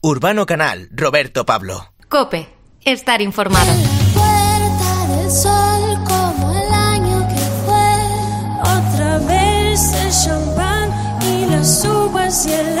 Urbano 0.00 0.46
Canal, 0.46 0.88
Roberto 0.92 1.44
Pablo. 1.44 1.92
Cope, 2.08 2.48
estar 2.84 3.20
informado. 3.20 3.72
puerta 4.14 5.06
del 5.08 5.30
sol 5.32 6.04
como 6.06 6.52
el 6.52 6.72
año 6.72 7.26
que 7.26 7.40
fue. 7.66 8.60
Otra 8.60 9.18
vez 9.26 9.92
el 9.94 10.12
champán 10.12 10.90
y 11.20 11.46
las 11.46 11.84
uvas 11.84 12.46
y 12.46 12.52
el 12.52 12.78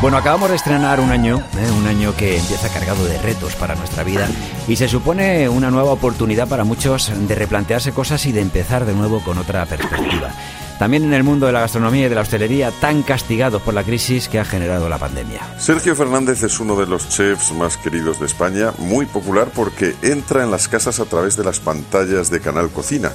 Bueno, 0.00 0.16
acabamos 0.16 0.48
de 0.48 0.56
estrenar 0.56 0.98
un 0.98 1.10
año, 1.10 1.42
¿eh? 1.58 1.70
un 1.78 1.86
año 1.86 2.16
que 2.16 2.38
empieza 2.38 2.70
cargado 2.70 3.04
de 3.04 3.18
retos 3.18 3.54
para 3.54 3.74
nuestra 3.74 4.02
vida 4.02 4.30
y 4.66 4.76
se 4.76 4.88
supone 4.88 5.46
una 5.50 5.70
nueva 5.70 5.92
oportunidad 5.92 6.48
para 6.48 6.64
muchos 6.64 7.12
de 7.28 7.34
replantearse 7.34 7.92
cosas 7.92 8.24
y 8.24 8.32
de 8.32 8.40
empezar 8.40 8.86
de 8.86 8.94
nuevo 8.94 9.20
con 9.20 9.36
otra 9.36 9.66
perspectiva. 9.66 10.32
También 10.80 11.04
en 11.04 11.12
el 11.12 11.24
mundo 11.24 11.44
de 11.44 11.52
la 11.52 11.60
gastronomía 11.60 12.06
y 12.06 12.08
de 12.08 12.14
la 12.14 12.22
hostelería, 12.22 12.70
tan 12.70 13.02
castigados 13.02 13.60
por 13.60 13.74
la 13.74 13.84
crisis 13.84 14.28
que 14.28 14.38
ha 14.38 14.46
generado 14.46 14.88
la 14.88 14.96
pandemia. 14.96 15.42
Sergio 15.58 15.94
Fernández 15.94 16.42
es 16.42 16.58
uno 16.58 16.74
de 16.74 16.86
los 16.86 17.06
chefs 17.10 17.52
más 17.52 17.76
queridos 17.76 18.18
de 18.18 18.24
España, 18.24 18.72
muy 18.78 19.04
popular 19.04 19.50
porque 19.54 19.94
entra 20.00 20.42
en 20.42 20.50
las 20.50 20.68
casas 20.68 20.98
a 20.98 21.04
través 21.04 21.36
de 21.36 21.44
las 21.44 21.60
pantallas 21.60 22.30
de 22.30 22.40
Canal 22.40 22.70
Cocina 22.70 23.12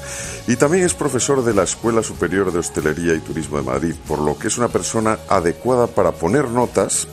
y 0.47 0.57
también 0.57 0.85
es 0.85 0.93
profesor 0.93 1.43
de 1.43 1.55
la 1.55 1.63
Escuela 1.63 2.03
Superior 2.03 2.53
de 2.53 2.59
Hostelería 2.59 3.15
y 3.15 3.19
Turismo 3.19 3.57
de 3.57 3.63
Madrid, 3.63 3.95
por 4.07 4.19
lo 4.19 4.37
que 4.37 4.49
es 4.49 4.59
una 4.59 4.67
persona 4.67 5.17
adecuada 5.27 5.87
para 5.87 6.11
poner 6.11 6.47
notas 6.49 7.07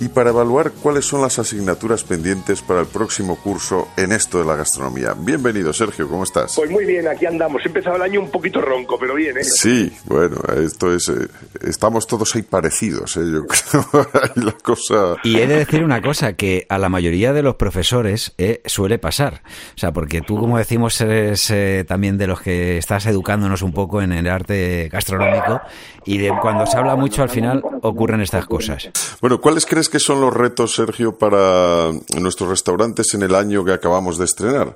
y 0.00 0.08
para 0.08 0.30
evaluar 0.30 0.72
cuáles 0.72 1.04
son 1.04 1.22
las 1.22 1.38
asignaturas 1.38 2.02
pendientes 2.04 2.62
para 2.62 2.80
el 2.80 2.86
próximo 2.86 3.36
curso 3.36 3.88
en 3.96 4.12
esto 4.12 4.38
de 4.38 4.44
la 4.44 4.56
gastronomía. 4.56 5.14
Bienvenido, 5.16 5.72
Sergio, 5.72 6.08
¿cómo 6.08 6.24
estás? 6.24 6.54
Pues 6.56 6.70
muy 6.70 6.84
bien, 6.84 7.06
aquí 7.08 7.26
andamos. 7.26 7.62
He 7.64 7.68
empezado 7.68 7.96
el 7.96 8.02
año 8.02 8.20
un 8.20 8.30
poquito 8.30 8.60
ronco, 8.60 8.98
pero 8.98 9.14
bien, 9.14 9.38
¿eh? 9.38 9.44
Sí, 9.44 9.92
bueno, 10.06 10.36
esto 10.56 10.92
es. 10.94 11.08
eh, 11.08 11.28
estamos 11.62 12.06
todos 12.06 12.34
ahí 12.34 12.42
parecidos, 12.42 13.16
¿eh? 13.16 13.20
Yo 13.32 13.46
creo. 13.46 14.08
Ahí 14.14 14.42
la 14.42 14.52
cosa. 14.52 15.16
Y 15.24 15.36
he 15.38 15.46
de 15.46 15.56
decir 15.58 15.84
una 15.84 16.00
cosa, 16.02 16.34
que 16.34 16.66
a 16.68 16.78
la 16.78 16.88
mayoría 16.88 17.32
de 17.32 17.42
los 17.42 17.56
profesores 17.56 18.32
eh, 18.38 18.62
suele 18.66 18.98
pasar. 18.98 19.42
O 19.74 19.78
sea, 19.78 19.92
porque 19.92 20.20
tú, 20.20 20.38
como 20.38 20.58
decimos, 20.58 21.00
eres 21.00 21.50
eh, 21.50 21.84
también 21.86 22.18
de 22.18 22.26
los 22.26 22.40
que 22.40 22.78
estás 22.78 23.06
educándonos 23.06 23.62
un 23.62 23.72
poco 23.72 24.02
en 24.02 24.12
el 24.12 24.28
arte 24.28 24.88
gastronómico 24.92 25.60
y 26.04 26.18
de 26.18 26.32
cuando 26.40 26.66
se 26.66 26.76
habla 26.76 26.96
mucho 26.96 27.22
al 27.22 27.28
final 27.30 27.62
ocurren 27.82 28.20
estas 28.20 28.46
cosas. 28.46 28.90
Bueno, 29.20 29.40
¿cuáles 29.40 29.66
crees 29.66 29.83
que 29.88 29.98
son 29.98 30.20
los 30.20 30.32
retos, 30.34 30.74
Sergio, 30.74 31.18
para 31.18 31.90
nuestros 32.20 32.48
restaurantes 32.50 33.14
en 33.14 33.22
el 33.22 33.34
año 33.34 33.64
que 33.64 33.72
acabamos 33.72 34.18
de 34.18 34.24
estrenar? 34.24 34.74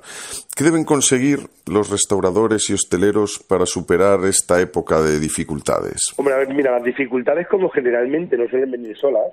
¿Qué 0.55 0.63
deben 0.63 0.83
conseguir 0.85 1.39
los 1.67 1.89
restauradores 1.89 2.69
y 2.69 2.73
hosteleros 2.73 3.39
para 3.47 3.65
superar 3.65 4.19
esta 4.25 4.59
época 4.61 5.01
de 5.01 5.19
dificultades? 5.19 6.13
Hombre, 6.17 6.33
a 6.33 6.37
ver, 6.37 6.53
mira, 6.53 6.71
las 6.71 6.83
dificultades 6.83 7.47
como 7.47 7.69
generalmente 7.69 8.37
no 8.37 8.47
suelen 8.49 8.71
venir 8.71 8.97
solas. 8.97 9.31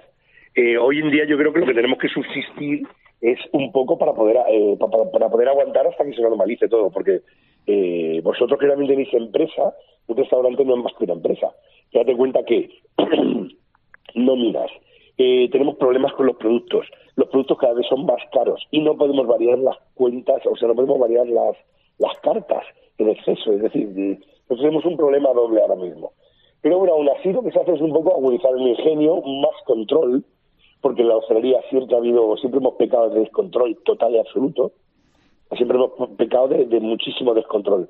eh, 0.55 0.79
hoy 0.79 1.01
en 1.01 1.11
día 1.11 1.25
yo 1.29 1.37
creo 1.37 1.53
que 1.53 1.61
lo 1.61 1.67
que 1.67 1.75
tenemos 1.75 1.99
que 1.99 2.09
subsistir 2.09 2.87
es 3.21 3.39
un 3.53 3.73
poco 3.73 3.99
para 3.99 4.13
poder 4.13 4.37
eh, 4.51 4.77
pa- 4.79 4.89
pa- 4.91 5.11
para, 5.11 5.29
poder 5.29 5.49
aguantar 5.49 5.87
hasta 5.87 6.05
que 6.05 6.13
se 6.15 6.23
normalice 6.23 6.69
todo, 6.69 6.91
porque 6.91 7.21
eh, 7.67 8.21
vosotros 8.23 8.59
que 8.61 8.67
también 8.69 8.89
tenéis 8.91 9.13
empresa, 9.15 9.75
un 10.07 10.17
restaurante 10.17 10.65
no 10.65 10.77
es 10.77 10.83
más 10.85 10.93
que 10.99 11.05
una 11.05 11.15
empresa. 11.15 11.49
Date 11.93 12.17
cuenta 12.17 12.41
que 12.47 12.71
nóminas, 14.15 14.71
eh, 15.19 15.49
tenemos 15.51 15.77
problemas 15.77 16.13
con 16.15 16.27
los 16.27 16.37
productos, 16.37 16.87
los 17.17 17.29
productos 17.29 17.59
cada 17.59 17.75
vez 17.75 17.87
son 17.89 18.05
más 18.07 18.21
caros 18.33 18.63
y 18.71 18.81
no 18.81 18.97
podemos 18.97 19.27
variar 19.27 19.59
las 19.59 19.77
cuentas, 19.95 20.43
o 20.47 20.57
sea, 20.57 20.69
no 20.69 20.75
podemos 20.75 20.99
variar 20.99 21.27
las, 21.27 21.57
las 21.99 22.19
cartas 22.21 22.65
en 22.99 23.09
exceso, 23.11 23.53
es 23.53 23.63
decir, 23.63 23.89
de- 23.89 24.19
nosotros 24.49 24.61
tenemos 24.61 24.85
un 24.85 24.97
problema 24.97 25.33
doble 25.33 25.61
ahora 25.61 25.77
mismo. 25.77 26.13
Pero 26.63 26.79
bueno, 26.79 26.95
aún 26.95 27.09
así 27.09 27.33
lo 27.33 27.43
que 27.43 27.51
se 27.53 27.61
hace 27.61 27.75
es 27.75 27.81
un 27.81 27.93
poco 27.93 28.15
agudizar 28.15 28.53
el 28.57 28.67
ingenio, 28.67 29.21
más 29.23 29.55
control, 29.65 30.25
porque 30.81 31.03
en 31.03 31.09
la 31.09 31.17
hostelería 31.17 31.61
siempre 31.71 31.95
ha 31.95 31.99
habido, 31.99 32.37
siempre 32.37 32.61
hemos 32.61 32.75
pecado 32.75 33.11
de 33.11 33.21
descontrol 33.21 33.77
total 33.85 34.15
y 34.15 34.19
absoluto, 34.19 34.73
siempre 35.57 35.77
hemos 35.79 35.93
pecado 36.17 36.49
de, 36.49 36.65
de 36.67 36.81
muchísimo 36.81 37.35
descontrol. 37.35 37.89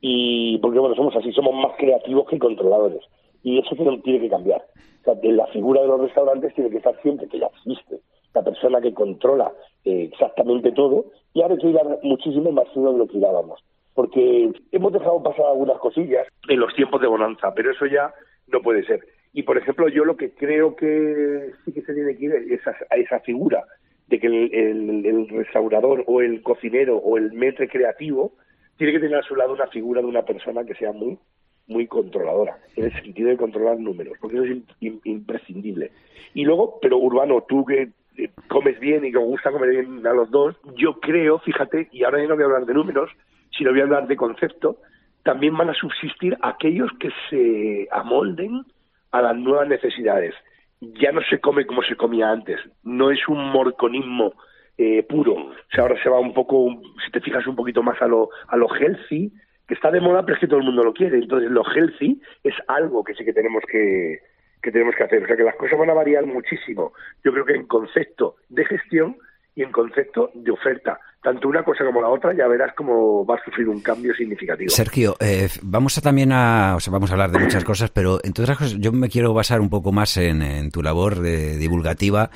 Y 0.00 0.58
porque 0.58 0.78
bueno, 0.78 0.94
somos 0.94 1.14
así, 1.16 1.32
somos 1.32 1.54
más 1.54 1.76
creativos 1.78 2.26
que 2.28 2.38
controladores. 2.38 3.02
Y 3.44 3.60
eso 3.60 3.76
tiene, 3.76 4.00
que 4.02 4.28
cambiar. 4.28 4.62
O 5.02 5.04
sea, 5.04 5.20
que 5.20 5.30
la 5.30 5.46
figura 5.48 5.82
de 5.82 5.86
los 5.86 6.00
restaurantes 6.00 6.52
tiene 6.54 6.70
que 6.70 6.78
estar 6.78 7.00
siempre, 7.02 7.28
que 7.28 7.38
ya 7.38 7.46
existe, 7.46 8.00
la 8.34 8.42
persona 8.42 8.80
que 8.80 8.92
controla 8.92 9.52
eh, 9.84 10.08
exactamente 10.10 10.72
todo, 10.72 11.04
y 11.34 11.42
ahora 11.42 11.54
hay 11.54 11.60
que 11.60 11.68
ir 11.68 11.78
muchísimo 12.02 12.50
más 12.50 12.66
fino 12.74 12.90
de 12.92 12.98
lo 12.98 13.06
que 13.06 13.20
dábamos. 13.20 13.62
Porque 13.94 14.50
hemos 14.72 14.92
dejado 14.92 15.22
pasar 15.22 15.46
algunas 15.46 15.78
cosillas 15.78 16.26
en 16.48 16.58
los 16.58 16.74
tiempos 16.74 17.00
de 17.00 17.06
bonanza, 17.06 17.52
pero 17.54 17.70
eso 17.70 17.86
ya 17.86 18.12
no 18.48 18.60
puede 18.60 18.84
ser. 18.86 19.00
Y 19.32 19.42
por 19.42 19.58
ejemplo, 19.58 19.88
yo 19.88 20.04
lo 20.04 20.16
que 20.16 20.32
creo 20.34 20.74
que 20.74 21.52
sí 21.64 21.72
que 21.72 21.82
se 21.82 21.94
tiene 21.94 22.16
que 22.16 22.24
ir 22.24 22.32
es 22.50 22.66
a, 22.66 22.74
esa 22.96 23.20
figura 23.20 23.62
de 24.08 24.18
que 24.18 24.26
el, 24.26 24.54
el- 24.54 25.06
el 25.06 25.28
restaurador 25.28 26.02
o 26.06 26.20
el 26.22 26.42
cocinero 26.42 26.96
o 26.96 27.16
el 27.18 27.32
metre 27.32 27.68
creativo 27.68 28.32
tiene 28.78 28.92
que 28.94 29.00
tener 29.00 29.16
a 29.16 29.22
su 29.22 29.36
lado 29.36 29.52
una 29.52 29.66
figura 29.68 30.00
de 30.00 30.06
una 30.08 30.22
persona 30.24 30.64
que 30.64 30.74
sea 30.74 30.92
muy 30.92 31.18
muy 31.66 31.86
controladora, 31.86 32.58
en 32.76 32.84
el 32.86 32.92
sentido 33.02 33.28
de 33.30 33.36
controlar 33.36 33.78
números, 33.78 34.16
porque 34.20 34.36
eso 34.36 34.44
es 34.44 34.50
im- 34.52 34.64
im- 34.80 35.00
imprescindible. 35.04 35.90
Y 36.34 36.44
luego, 36.44 36.78
pero 36.82 36.98
Urbano, 36.98 37.44
tú 37.48 37.64
que 37.64 37.88
eh, 38.16 38.30
comes 38.48 38.78
bien 38.80 39.04
y 39.04 39.10
que 39.12 39.18
gusta 39.18 39.50
comer 39.50 39.70
bien 39.70 40.06
a 40.06 40.12
los 40.12 40.30
dos, 40.30 40.56
yo 40.76 41.00
creo, 41.00 41.38
fíjate, 41.40 41.88
y 41.92 42.04
ahora 42.04 42.20
ya 42.20 42.28
no 42.28 42.34
voy 42.34 42.42
a 42.42 42.46
hablar 42.46 42.66
de 42.66 42.74
números, 42.74 43.10
sino 43.56 43.70
voy 43.70 43.80
a 43.80 43.84
hablar 43.84 44.06
de 44.06 44.16
concepto, 44.16 44.76
también 45.22 45.56
van 45.56 45.70
a 45.70 45.74
subsistir 45.74 46.36
aquellos 46.42 46.90
que 47.00 47.08
se 47.30 47.88
amolden 47.90 48.62
a 49.10 49.22
las 49.22 49.36
nuevas 49.36 49.66
necesidades. 49.68 50.34
Ya 50.80 51.12
no 51.12 51.22
se 51.22 51.40
come 51.40 51.64
como 51.64 51.82
se 51.82 51.96
comía 51.96 52.30
antes, 52.30 52.60
no 52.82 53.10
es 53.10 53.26
un 53.28 53.42
morconismo 53.50 54.34
eh, 54.76 55.02
puro. 55.04 55.34
O 55.34 55.52
sea, 55.72 55.82
ahora 55.84 56.02
se 56.02 56.08
va 56.10 56.18
un 56.20 56.34
poco, 56.34 56.68
si 57.04 57.10
te 57.10 57.20
fijas 57.20 57.46
un 57.46 57.56
poquito 57.56 57.82
más 57.82 58.00
a 58.02 58.06
lo, 58.06 58.28
a 58.48 58.56
lo 58.56 58.66
healthy, 58.74 59.32
que 59.66 59.74
está 59.74 59.90
de 59.90 60.00
moda, 60.00 60.22
pero 60.22 60.34
es 60.34 60.40
que 60.40 60.46
todo 60.46 60.58
el 60.58 60.66
mundo 60.66 60.82
lo 60.82 60.92
quiere. 60.92 61.18
Entonces, 61.18 61.50
lo 61.50 61.64
healthy 61.64 62.20
es 62.42 62.54
algo 62.68 63.02
que 63.04 63.14
sí 63.14 63.24
que 63.24 63.32
tenemos 63.32 63.62
que, 63.70 64.20
que 64.62 64.70
tenemos 64.70 64.94
que 64.94 65.04
hacer. 65.04 65.22
O 65.22 65.26
sea, 65.26 65.36
que 65.36 65.42
las 65.42 65.56
cosas 65.56 65.78
van 65.78 65.90
a 65.90 65.94
variar 65.94 66.26
muchísimo. 66.26 66.92
Yo 67.22 67.32
creo 67.32 67.44
que 67.44 67.54
en 67.54 67.66
concepto 67.66 68.36
de 68.48 68.64
gestión 68.64 69.16
y 69.54 69.62
en 69.62 69.72
concepto 69.72 70.30
de 70.34 70.50
oferta. 70.50 71.00
Tanto 71.24 71.48
una 71.48 71.62
cosa 71.64 71.84
como 71.86 72.02
la 72.02 72.08
otra, 72.08 72.34
ya 72.36 72.46
verás 72.46 72.74
cómo 72.76 73.24
va 73.24 73.36
a 73.36 73.44
sufrir 73.44 73.66
un 73.66 73.80
cambio 73.80 74.14
significativo. 74.14 74.68
Sergio, 74.68 75.16
eh, 75.20 75.48
vamos 75.62 75.96
a 75.96 76.02
también 76.02 76.30
a, 76.32 76.74
o 76.76 76.80
sea, 76.80 76.92
vamos 76.92 77.08
a 77.10 77.14
hablar 77.14 77.30
de 77.30 77.38
muchas 77.38 77.64
cosas, 77.64 77.88
pero 77.90 78.20
entre 78.22 78.42
otras 78.44 78.58
cosas, 78.58 78.74
yo 78.78 78.92
me 78.92 79.08
quiero 79.08 79.32
basar 79.32 79.62
un 79.62 79.70
poco 79.70 79.90
más 79.90 80.18
en, 80.18 80.42
en 80.42 80.70
tu 80.70 80.82
labor 80.82 81.22
divulgativa, 81.22 82.30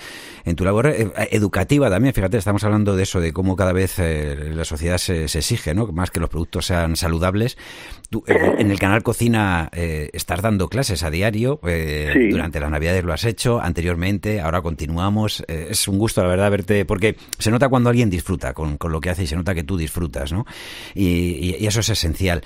en 0.47 0.57
tu 0.57 0.65
labor 0.65 0.87
eh, 0.87 1.11
educativa 1.31 1.91
también. 1.91 2.15
Fíjate, 2.15 2.39
estamos 2.39 2.65
hablando 2.65 2.97
de 2.97 3.03
eso, 3.03 3.21
de 3.21 3.33
cómo 3.35 3.57
cada 3.57 3.75
vez 3.75 3.99
eh, 3.99 4.53
la 4.55 4.65
sociedad 4.65 4.97
se, 4.97 5.29
se 5.29 5.39
exige, 5.41 5.75
¿no? 5.75 5.87
Más 5.89 6.11
que 6.11 6.21
los 6.21 6.31
productos 6.31 6.65
sean 6.67 6.97
saludables. 6.97 7.59
Tú, 8.09 8.25
eh, 8.27 8.55
en 8.59 8.71
el 8.71 8.79
canal 8.79 9.03
Cocina 9.03 9.69
eh, 9.73 10.09
estás 10.15 10.41
dando 10.41 10.69
clases 10.69 11.03
a 11.03 11.11
diario. 11.11 11.61
eh, 11.67 12.11
Sí. 12.15 12.29
Durante 12.31 12.59
las 12.59 12.71
Navidades 12.71 13.05
lo 13.05 13.13
has 13.13 13.25
hecho, 13.27 13.61
anteriormente, 13.61 14.41
ahora 14.41 14.63
continuamos. 14.63 15.45
Es 15.47 15.87
un 15.89 15.99
gusto, 15.99 16.23
la 16.23 16.29
verdad, 16.29 16.51
verte, 16.51 16.87
porque 16.87 17.17
se 17.39 17.51
nota 17.51 17.69
cuando 17.69 17.91
alguien 17.91 18.09
disfruta 18.09 18.55
con, 18.55 18.78
con 18.79 18.93
lo 18.93 19.01
que 19.01 19.11
hace 19.11 19.25
y 19.25 19.27
se 19.27 19.37
nota 19.37 19.55
que 19.55 19.65
tú 19.65 19.77
disfrutas, 19.77 20.33
¿no? 20.33 20.47
Y, 20.95 21.05
y- 21.07 21.57
y 21.61 21.67
eso 21.67 21.81
es 21.81 21.89
esencial. 21.89 22.43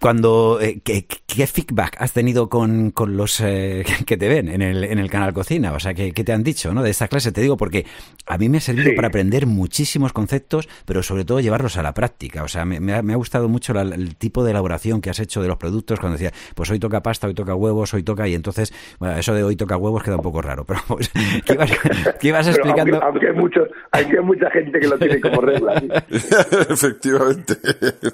Cuando 0.00 0.58
eh, 0.60 0.80
¿qué, 0.84 1.06
qué 1.26 1.46
feedback 1.46 1.96
has 2.00 2.12
tenido 2.12 2.48
con, 2.48 2.90
con 2.90 3.16
los 3.16 3.40
eh, 3.40 3.84
que 4.06 4.16
te 4.16 4.28
ven 4.28 4.48
en 4.48 4.62
el, 4.62 4.84
en 4.84 4.98
el 4.98 5.10
canal 5.10 5.32
Cocina? 5.32 5.72
O 5.72 5.80
sea, 5.80 5.94
¿qué, 5.94 6.12
qué 6.12 6.24
te 6.24 6.32
han 6.32 6.42
dicho 6.42 6.72
¿no? 6.72 6.82
de 6.82 6.90
esta 6.90 7.08
clase? 7.08 7.32
Te 7.32 7.40
digo 7.40 7.56
porque 7.56 7.86
a 8.26 8.38
mí 8.38 8.48
me 8.48 8.58
ha 8.58 8.60
servido 8.60 8.90
Sí. 8.90 8.94
para 8.96 9.08
aprender 9.08 9.46
muchísimos 9.46 10.12
conceptos, 10.12 10.68
pero 10.84 11.02
sobre 11.02 11.24
todo 11.24 11.40
llevarlos 11.40 11.76
a 11.76 11.82
la 11.82 11.94
práctica. 11.94 12.42
O 12.44 12.48
sea, 12.48 12.64
me, 12.64 12.78
me 12.78 12.94
ha, 12.94 13.02
me 13.02 13.12
ha 13.14 13.16
gustado 13.16 13.48
mucho 13.48 13.72
la- 13.72 13.82
el 13.82 14.16
tipo 14.16 14.44
de 14.44 14.50
elaboración 14.52 15.00
que 15.00 15.10
has 15.10 15.18
hecho 15.18 15.42
de 15.42 15.48
los 15.48 15.56
productos 15.56 15.98
cuando 15.98 16.18
decía, 16.18 16.32
pues 16.54 16.70
hoy 16.70 16.78
toca 16.78 17.02
pasta, 17.02 17.26
hoy 17.26 17.34
toca 17.34 17.54
huevos, 17.54 17.92
hoy 17.94 18.02
toca... 18.02 18.28
Y 18.28 18.34
entonces, 18.34 18.72
bueno, 18.98 19.16
eso 19.16 19.34
de 19.34 19.42
hoy 19.44 19.56
toca 19.56 19.76
huevos 19.76 20.02
queda 20.02 20.16
un 20.16 20.22
poco 20.22 20.42
raro, 20.42 20.64
pero 20.64 20.80
pues, 20.86 21.10
¿qué 21.44 21.54
ibas, 21.54 21.70
qué 22.20 22.28
ibas 22.28 22.46
Pero 22.46 22.56
explicando? 22.58 23.02
aunque, 23.02 23.26
aunque 23.26 23.28
hay, 23.28 23.34
mucho, 23.34 23.60
hay 23.92 24.06
mucha 24.24 24.50
gente 24.50 24.78
que 24.78 24.88
lo 24.88 24.98
tiene 24.98 25.20
como 25.20 25.40
regla. 25.40 25.80
¿sí? 25.80 25.88
Efectivamente, 26.70 27.56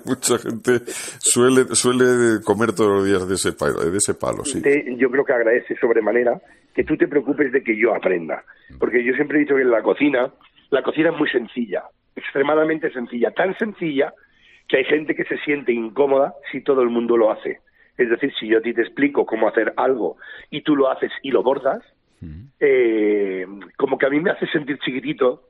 mucha 0.05 0.39
gente 0.39 0.81
suele, 1.19 1.67
suele 1.75 2.41
comer 2.45 2.73
todos 2.75 2.91
los 2.91 3.05
días 3.07 3.29
de 3.29 3.35
ese 3.35 3.53
palo, 3.53 3.81
de 3.81 3.97
ese 3.97 4.15
palo 4.15 4.45
sí. 4.45 4.61
Te- 4.63 4.97
yo 4.97 5.11
creo 5.11 5.25
que 5.25 5.33
agradece 5.33 5.77
sobremanera 5.77 6.41
que 6.75 6.85
tú 6.85 6.97
te 6.97 7.09
preocupes 7.09 7.53
de 7.53 7.63
que 7.63 7.77
yo 7.77 7.95
aprenda. 7.95 8.45
Porque 8.79 9.05
yo 9.05 9.13
siempre 9.15 9.39
he 9.39 9.41
dicho 9.43 9.55
que 9.57 9.63
en 9.63 9.71
la 9.71 9.83
cocina, 9.83 10.33
la 10.71 10.83
cocina 10.83 11.11
es 11.11 11.19
muy 11.19 11.29
sencilla, 11.29 11.83
extremadamente 12.17 12.91
sencilla, 12.93 13.31
tan 13.33 13.57
sencilla 13.59 14.13
que 14.69 14.79
hay 14.79 14.85
gente 14.85 15.15
que 15.15 15.25
se 15.25 15.37
siente 15.39 15.73
incómoda 15.73 16.35
si 16.51 16.63
todo 16.63 16.83
el 16.83 16.89
mundo 16.89 17.17
lo 17.17 17.31
hace. 17.31 17.61
Es 17.99 18.09
decir, 18.09 18.33
si 18.41 18.49
yo 18.49 18.59
a 18.59 18.63
ti 18.63 18.73
te 18.73 18.81
explico 18.83 19.27
cómo 19.27 19.49
hacer 19.49 19.75
algo 19.77 20.17
y 20.51 20.63
tú 20.63 20.75
lo 20.77 20.91
haces 20.91 21.11
y 21.23 21.31
lo 21.31 21.43
bordas, 21.43 21.83
eh, 22.61 23.47
como 23.77 23.99
que 23.99 24.07
a 24.07 24.11
mí 24.11 24.21
me 24.21 24.31
hace 24.31 24.47
sentir 24.47 24.79
chiquitito 24.79 25.43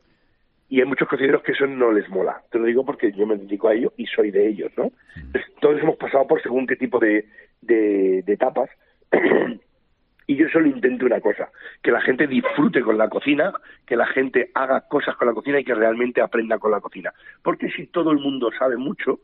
y 0.73 0.81
hay 0.81 0.87
muchos 0.87 1.07
cocineros 1.07 1.43
que 1.43 1.53
eso 1.53 1.67
no 1.67 1.93
les 1.93 2.09
mola. 2.09 2.41
Te 2.51 2.59
lo 2.59 2.65
digo 2.65 2.83
porque 2.83 3.13
yo 3.13 3.27
me 3.27 3.37
dedico 3.37 3.69
a 3.69 3.75
ello 3.75 3.93
y 3.99 4.07
soy 4.07 4.31
de 4.31 4.49
ellos, 4.49 4.73
¿no? 4.79 4.91
todos 5.61 5.79
hemos 5.83 5.97
pasado 5.99 6.27
por 6.27 6.41
según 6.41 6.67
qué 6.67 6.77
tipo 6.77 6.99
de, 6.99 7.27
de, 7.61 8.25
etapas. 8.27 8.71
y 10.27 10.35
yo 10.35 10.49
solo 10.49 10.67
intento 10.69 11.05
una 11.05 11.21
cosa, 11.21 11.51
que 11.83 11.91
la 11.91 12.01
gente 12.01 12.27
disfrute 12.27 12.81
con 12.81 12.97
la 12.97 13.11
cocina, 13.11 13.53
que 13.87 13.97
la 13.97 14.07
gente 14.07 14.51
haga 14.55 14.89
cosas 14.89 15.15
con 15.17 15.29
la 15.29 15.35
cocina 15.35 15.61
y 15.61 15.65
que 15.65 15.75
realmente 15.75 16.23
aprenda 16.23 16.59
con 16.59 16.71
la 16.71 16.81
cocina. 16.81 17.13
Porque 17.43 17.71
si 17.71 17.89
todo 17.89 18.11
el 18.11 18.21
mundo 18.21 18.51
sabe 18.59 18.79
mucho, 18.79 19.21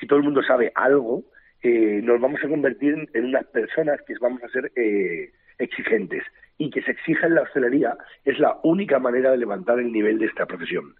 si 0.00 0.06
todo 0.06 0.18
el 0.18 0.24
mundo 0.24 0.42
sabe 0.42 0.72
algo, 0.74 1.24
eh, 1.62 2.00
nos 2.02 2.18
vamos 2.22 2.40
a 2.42 2.48
convertir 2.48 2.94
en, 2.94 3.10
en, 3.12 3.24
unas 3.26 3.44
personas 3.48 4.00
que 4.06 4.14
vamos 4.18 4.42
a 4.42 4.48
ser 4.48 4.72
eh, 4.76 5.30
exigentes 5.58 6.24
y 6.60 6.68
que 6.68 6.82
se 6.82 6.90
exija 6.90 7.26
en 7.26 7.36
la 7.36 7.42
hostelería 7.42 7.96
es 8.22 8.38
la 8.38 8.58
única 8.62 8.98
manera 8.98 9.30
de 9.30 9.38
levantar 9.38 9.78
el 9.78 9.90
nivel 9.90 10.18
de 10.18 10.26
esta 10.26 10.44
profesión. 10.44 10.94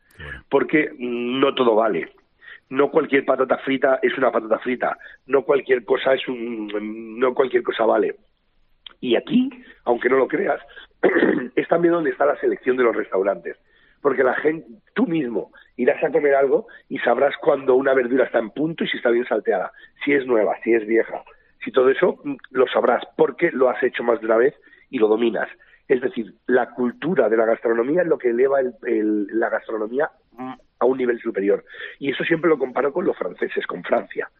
Porque 0.48 0.90
no 0.98 1.54
todo 1.54 1.74
vale. 1.74 2.14
No 2.70 2.90
cualquier 2.90 3.26
patata 3.26 3.58
frita 3.58 3.98
es 4.02 4.16
una 4.16 4.32
patata 4.32 4.58
frita. 4.60 4.96
No 5.26 5.42
cualquier 5.42 5.84
cosa 5.84 6.14
es 6.14 6.26
un, 6.28 7.18
no 7.20 7.34
cualquier 7.34 7.62
cosa 7.62 7.84
vale. 7.84 8.16
Y 9.00 9.16
aquí, 9.16 9.50
aunque 9.84 10.08
no 10.08 10.16
lo 10.16 10.28
creas, 10.28 10.60
es 11.54 11.68
también 11.68 11.92
donde 11.92 12.10
está 12.10 12.24
la 12.24 12.40
selección 12.40 12.78
de 12.78 12.84
los 12.84 12.96
restaurantes. 12.96 13.58
Porque 14.00 14.24
la 14.24 14.34
gente, 14.36 14.66
tú 14.94 15.06
mismo 15.06 15.52
irás 15.76 16.02
a 16.02 16.10
comer 16.10 16.36
algo 16.36 16.68
y 16.88 16.98
sabrás 17.00 17.34
cuando 17.36 17.74
una 17.74 17.92
verdura 17.92 18.24
está 18.24 18.38
en 18.38 18.48
punto 18.48 18.84
y 18.84 18.88
si 18.88 18.96
está 18.96 19.10
bien 19.10 19.26
salteada, 19.26 19.72
si 20.02 20.14
es 20.14 20.24
nueva, 20.24 20.56
si 20.64 20.72
es 20.72 20.86
vieja, 20.86 21.22
si 21.62 21.70
todo 21.70 21.90
eso 21.90 22.18
mm, 22.24 22.36
lo 22.52 22.66
sabrás 22.68 23.04
porque 23.18 23.50
lo 23.52 23.68
has 23.68 23.82
hecho 23.82 24.02
más 24.02 24.20
de 24.20 24.26
una 24.26 24.38
vez 24.38 24.54
y 24.90 24.98
lo 24.98 25.08
dominas. 25.08 25.48
Es 25.88 26.00
decir, 26.00 26.34
la 26.46 26.70
cultura 26.70 27.28
de 27.28 27.36
la 27.36 27.46
gastronomía 27.46 28.02
es 28.02 28.08
lo 28.08 28.18
que 28.18 28.30
eleva 28.30 28.60
el, 28.60 28.74
el, 28.86 29.26
la 29.38 29.48
gastronomía 29.48 30.10
mm, 30.32 30.52
a 30.78 30.84
un 30.84 30.98
nivel 30.98 31.20
superior. 31.20 31.64
Y 31.98 32.10
eso 32.10 32.24
siempre 32.24 32.48
lo 32.48 32.58
comparo 32.58 32.92
con 32.92 33.04
los 33.04 33.16
franceses, 33.16 33.66
con 33.66 33.82
Francia. 33.82 34.30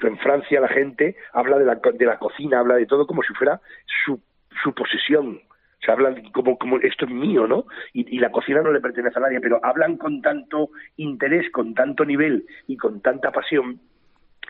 En 0.00 0.18
Francia 0.18 0.60
la 0.60 0.68
gente 0.68 1.16
habla 1.32 1.58
de 1.58 1.64
la, 1.64 1.76
de 1.76 2.04
la 2.04 2.18
cocina, 2.18 2.58
habla 2.58 2.76
de 2.76 2.86
todo 2.86 3.06
como 3.06 3.22
si 3.22 3.32
fuera 3.34 3.60
su, 4.04 4.20
su 4.62 4.74
posesión. 4.74 5.40
Se 5.84 5.92
hablan 5.92 6.30
como, 6.32 6.58
como 6.58 6.78
esto 6.78 7.04
es 7.04 7.10
mío, 7.10 7.46
¿no? 7.46 7.66
Y, 7.92 8.16
y, 8.16 8.18
la 8.18 8.30
cocina 8.30 8.62
no 8.62 8.72
le 8.72 8.80
pertenece 8.80 9.18
a 9.18 9.22
nadie, 9.22 9.40
pero 9.40 9.60
hablan 9.62 9.96
con 9.96 10.20
tanto 10.22 10.70
interés, 10.96 11.50
con 11.52 11.74
tanto 11.74 12.04
nivel 12.04 12.46
y 12.66 12.76
con 12.76 13.00
tanta 13.00 13.30
pasión 13.30 13.80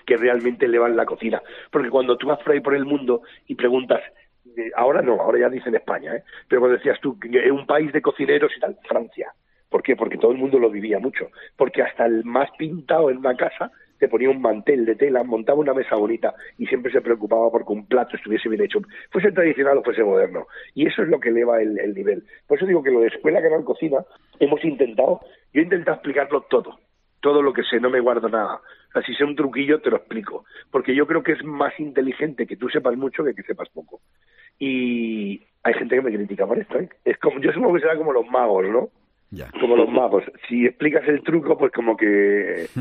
que 0.07 0.17
realmente 0.17 0.67
elevan 0.67 0.97
la 0.97 1.05
cocina. 1.05 1.43
Porque 1.71 1.91
cuando 1.91 2.17
tú 2.17 2.29
vas 2.29 2.39
por 2.39 2.53
ahí 2.53 2.61
por 2.61 2.75
el 2.75 2.85
mundo 2.85 3.23
y 3.47 3.57
preguntas, 3.57 4.01
ahora 4.75 5.03
no, 5.03 5.21
ahora 5.21 5.41
ya 5.41 5.49
dicen 5.49 5.75
España, 5.75 6.17
¿eh? 6.17 6.23
pero 6.49 6.61
cuando 6.61 6.79
decías 6.79 7.01
tú, 7.01 7.19
un 7.51 7.67
país 7.67 7.93
de 7.93 8.03
cocineros 8.03 8.53
y 8.57 8.61
tal, 8.61 8.79
Francia. 8.89 9.33
¿Por 9.69 9.83
qué? 9.83 9.97
Porque 9.97 10.17
todo 10.17 10.33
el 10.33 10.39
mundo 10.39 10.59
lo 10.59 10.71
vivía 10.71 10.99
mucho. 10.99 11.29
Porque 11.57 11.83
hasta 11.83 12.07
el 12.07 12.25
más 12.25 12.49
pintado 12.57 13.11
en 13.11 13.19
una 13.19 13.37
casa 13.37 13.73
te 13.99 14.09
ponía 14.09 14.31
un 14.31 14.41
mantel 14.41 14.85
de 14.85 14.95
tela, 14.95 15.25
montaba 15.25 15.59
una 15.59 15.75
mesa 15.75 15.97
bonita 15.97 16.35
y 16.59 16.67
siempre 16.67 16.93
se 16.93 17.01
preocupaba 17.01 17.51
porque 17.51 17.73
un 17.73 17.87
plato 17.87 18.17
estuviese 18.17 18.49
bien 18.49 18.63
hecho, 18.63 18.81
fuese 19.11 19.33
tradicional 19.33 19.79
o 19.79 19.83
fuese 19.83 20.05
moderno. 20.05 20.47
Y 20.75 20.87
eso 20.87 21.03
es 21.03 21.09
lo 21.09 21.19
que 21.19 21.31
eleva 21.31 21.61
el, 21.61 21.79
el 21.79 21.95
nivel. 21.95 22.25
Por 22.47 22.59
eso 22.59 22.67
digo 22.67 22.83
que 22.83 22.91
lo 22.91 23.01
de 23.01 23.09
Escuela 23.09 23.43
Canal 23.43 23.65
Cocina 23.65 23.99
hemos 24.39 24.63
intentado, 24.65 25.21
yo 25.53 25.61
he 25.61 25.65
intentado 25.65 25.97
explicarlo 25.97 26.43
todo, 26.43 26.79
todo 27.21 27.43
lo 27.43 27.53
que 27.53 27.63
sé, 27.65 27.81
no 27.81 27.91
me 27.91 28.01
guardo 28.01 28.29
nada. 28.29 28.61
O 28.95 29.03
sea, 29.03 29.27
un 29.27 29.37
truquillo, 29.37 29.81
te 29.81 29.91
lo 29.91 29.99
explico. 29.99 30.45
Porque 30.71 30.95
yo 30.95 31.07
creo 31.07 31.23
que 31.23 31.33
es 31.33 31.45
más 31.45 31.79
inteligente 31.79 32.47
que 32.47 32.57
tú 32.57 32.69
sepas 32.69 32.97
mucho 32.97 33.25
que 33.25 33.35
que 33.35 33.43
sepas 33.43 33.69
poco. 33.69 34.01
Y 34.59 35.43
hay 35.63 35.75
gente 35.75 35.97
que 35.97 36.03
me 36.03 36.13
critica 36.13 36.47
por 36.47 36.59
esto, 36.59 36.79
¿eh? 36.79 36.89
Es 37.05 37.19
como, 37.19 37.41
yo 37.41 37.53
supongo 37.53 37.75
que 37.75 37.81
será 37.81 37.97
como 37.97 38.13
los 38.13 38.27
magos, 38.27 38.67
¿no? 38.69 38.89
Ya. 39.31 39.51
Como 39.61 39.77
los 39.77 39.91
magos. 39.91 40.25
Si 40.49 40.65
explicas 40.65 41.07
el 41.09 41.23
truco, 41.23 41.57
pues 41.59 41.73
como 41.73 41.97
que... 41.97 42.67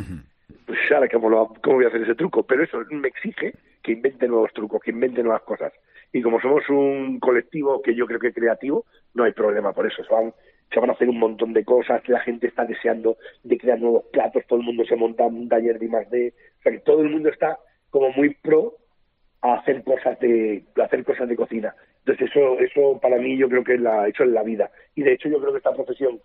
Pues 0.65 0.79
ahora, 0.91 1.07
¿cómo, 1.09 1.29
lo, 1.29 1.53
¿cómo 1.61 1.75
voy 1.75 1.85
a 1.85 1.89
hacer 1.89 2.01
ese 2.01 2.15
truco? 2.15 2.41
Pero 2.43 2.63
eso 2.63 2.79
me 2.89 3.07
exige 3.07 3.53
que 3.83 3.91
invente 3.91 4.27
nuevos 4.27 4.51
trucos, 4.51 4.81
que 4.81 4.89
invente 4.89 5.21
nuevas 5.21 5.43
cosas. 5.43 5.71
Y 6.11 6.21
como 6.23 6.41
somos 6.41 6.67
un 6.69 7.19
colectivo 7.19 7.81
que 7.83 7.93
yo 7.93 8.07
creo 8.07 8.19
que 8.19 8.29
es 8.29 8.33
creativo, 8.33 8.85
no 9.13 9.25
hay 9.25 9.33
problema 9.33 9.73
por 9.73 9.85
eso. 9.85 10.03
Se 10.03 10.11
van, 10.11 10.33
se 10.71 10.79
van 10.79 10.89
a 10.89 10.93
hacer 10.93 11.07
un 11.07 11.19
montón 11.19 11.53
de 11.53 11.63
cosas, 11.63 12.07
la 12.09 12.19
gente 12.21 12.47
está 12.47 12.65
deseando 12.65 13.17
de 13.43 13.57
crear 13.57 13.79
nuevos 13.79 14.05
platos, 14.11 14.43
todo 14.47 14.59
el 14.59 14.65
mundo 14.65 14.85
se 14.85 14.95
monta 14.95 15.25
un 15.25 15.47
taller 15.47 15.77
de 15.77 15.87
más 15.87 16.09
de... 16.09 16.33
O 16.59 16.63
sea, 16.63 16.71
que 16.71 16.79
todo 16.79 17.01
el 17.01 17.09
mundo 17.09 17.29
está 17.29 17.59
como 17.91 18.09
muy 18.11 18.33
pro 18.35 18.75
a 19.53 19.59
hacer 19.59 19.83
cosas 19.83 20.19
de 20.19 20.63
hacer 20.83 21.03
cosas 21.03 21.29
de 21.29 21.35
cocina. 21.35 21.75
Entonces 22.05 22.29
eso 22.29 22.59
eso 22.59 22.99
para 23.01 23.17
mí 23.17 23.37
yo 23.37 23.49
creo 23.49 23.63
que 23.63 23.75
es 23.75 23.81
la 23.81 24.07
hecho 24.07 24.23
en 24.23 24.33
la 24.33 24.43
vida 24.43 24.71
y 24.95 25.03
de 25.03 25.13
hecho 25.13 25.29
yo 25.29 25.39
creo 25.39 25.51
que 25.51 25.57
esta 25.57 25.73
profesión 25.73 26.19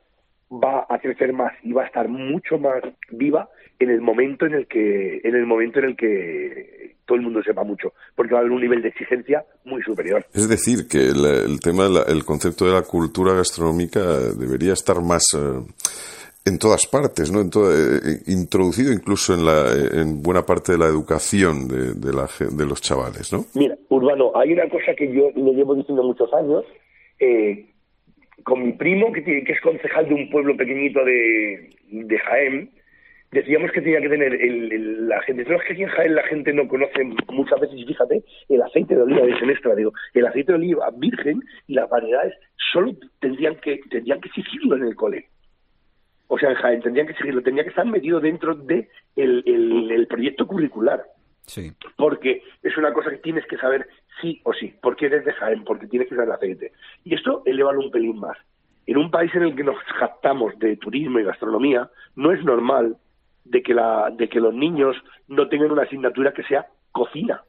va 0.53 0.85
a 0.89 0.99
crecer 0.99 1.33
más 1.33 1.53
y 1.63 1.73
va 1.73 1.85
a 1.85 1.87
estar 1.87 2.09
mucho 2.09 2.59
más 2.59 2.83
viva 3.11 3.49
en 3.79 3.91
el 3.91 4.01
momento 4.01 4.47
en 4.47 4.55
el 4.55 4.67
que 4.67 5.21
en 5.23 5.37
el 5.37 5.47
momento 5.47 5.79
en 5.79 5.85
el 5.87 5.97
que 5.97 6.97
todo 7.07 7.17
el 7.17 7.23
mundo 7.23 7.41
sepa 7.43 7.63
mucho 7.63 7.93
porque 8.17 8.33
va 8.33 8.39
a 8.39 8.41
haber 8.41 8.53
un 8.53 8.61
nivel 8.61 8.83
de 8.83 8.89
exigencia 8.89 9.45
muy 9.65 9.81
superior 9.83 10.27
es 10.35 10.49
decir 10.49 10.89
que 10.89 10.99
el, 10.99 11.25
el 11.25 11.61
tema 11.61 11.87
el 12.09 12.25
concepto 12.25 12.67
de 12.67 12.73
la 12.73 12.83
cultura 12.83 13.33
gastronómica 13.35 14.01
debería 14.37 14.73
estar 14.73 15.01
más 15.01 15.23
eh, 15.37 15.61
en 16.45 16.59
todas 16.59 16.87
partes, 16.87 17.31
¿no? 17.31 17.41
En 17.41 17.51
todo, 17.51 17.71
eh, 17.73 18.23
introducido 18.27 18.93
incluso 18.93 19.35
en, 19.35 19.45
la, 19.45 20.01
en 20.01 20.23
buena 20.23 20.43
parte 20.43 20.73
de 20.73 20.79
la 20.79 20.87
educación 20.87 21.69
de, 21.69 22.13
la, 22.13 22.29
de 22.51 22.67
los 22.67 22.81
chavales, 22.81 23.33
¿no? 23.33 23.45
Mira, 23.55 23.77
Urbano, 23.89 24.33
hay 24.35 24.53
una 24.53 24.69
cosa 24.69 24.95
que 24.97 25.13
yo 25.13 25.31
le 25.35 25.53
llevo 25.53 25.75
diciendo 25.75 26.03
muchos 26.03 26.33
años, 26.33 26.65
eh, 27.19 27.67
con 28.43 28.65
mi 28.65 28.73
primo, 28.73 29.13
que, 29.13 29.21
tiene, 29.21 29.45
que 29.45 29.53
es 29.53 29.61
concejal 29.61 30.09
de 30.09 30.15
un 30.15 30.31
pueblo 30.31 30.57
pequeñito 30.57 31.05
de, 31.05 31.71
de 31.91 32.19
Jaén, 32.19 32.71
decíamos 33.33 33.71
que 33.73 33.83
tenía 33.83 34.01
que 34.01 34.09
tener 34.09 34.35
el, 34.35 35.09
la 35.09 35.21
gente, 35.23 35.45
no 35.45 35.57
es 35.57 35.63
que 35.65 35.75
aquí 35.75 35.83
en 35.83 35.89
Jaén 35.91 36.15
la 36.15 36.23
gente 36.25 36.53
no 36.55 36.67
conoce 36.67 37.05
muchas 37.29 37.61
veces, 37.61 37.85
fíjate, 37.87 38.23
el 38.49 38.63
aceite 38.63 38.97
de 38.97 39.03
oliva 39.03 39.27
de 39.27 39.39
semestra, 39.39 39.75
digo, 39.75 39.93
el 40.15 40.27
aceite 40.27 40.53
de 40.53 40.59
oliva 40.59 40.91
virgen 40.97 41.43
y 41.67 41.75
las 41.75 41.89
variedades 41.89 42.35
solo 42.73 42.93
tendrían 43.21 43.57
que, 43.57 43.79
tendrían 43.91 44.21
que 44.21 44.29
exigirlo 44.29 44.77
en 44.77 44.85
el 44.85 44.97
cole 44.97 45.29
o 46.33 46.39
sea, 46.39 46.51
en 46.51 46.55
Jaén 46.55 46.81
tendrían 46.81 47.09
que 47.09 47.15
seguirlo, 47.15 47.43
tendría 47.43 47.65
que 47.65 47.71
estar 47.71 47.85
metido 47.85 48.21
dentro 48.21 48.55
de 48.55 48.89
el, 49.17 49.43
el, 49.45 49.91
el, 49.91 50.07
proyecto 50.07 50.47
curricular. 50.47 51.03
Sí. 51.43 51.73
Porque 51.97 52.45
es 52.63 52.77
una 52.77 52.93
cosa 52.93 53.11
que 53.11 53.17
tienes 53.17 53.45
que 53.47 53.57
saber 53.57 53.89
sí 54.21 54.41
o 54.45 54.53
sí, 54.53 54.73
porque 54.81 55.07
eres 55.07 55.25
de 55.25 55.33
Jaén, 55.33 55.65
porque 55.65 55.89
tienes 55.89 56.09
que 56.09 56.15
saber 56.15 56.31
aceite. 56.31 56.73
Y 57.03 57.17
esto 57.17 57.43
eleva 57.47 57.73
un 57.73 57.91
pelín 57.91 58.21
más. 58.21 58.39
En 58.87 58.97
un 58.97 59.11
país 59.11 59.35
en 59.35 59.43
el 59.43 59.57
que 59.57 59.65
nos 59.65 59.77
jactamos 59.99 60.57
de 60.61 60.77
turismo 60.77 61.19
y 61.19 61.25
gastronomía, 61.25 61.91
no 62.15 62.31
es 62.31 62.45
normal 62.45 62.97
de 63.45 63.63
que, 63.65 63.75
la, 63.75 64.11
de 64.17 64.29
que 64.29 64.39
los 64.39 64.55
niños 64.55 64.97
no 65.27 65.49
tengan 65.49 65.73
una 65.73 65.83
asignatura 65.83 66.33
que 66.33 66.45
sea 66.45 66.69
cocina. 66.93 67.43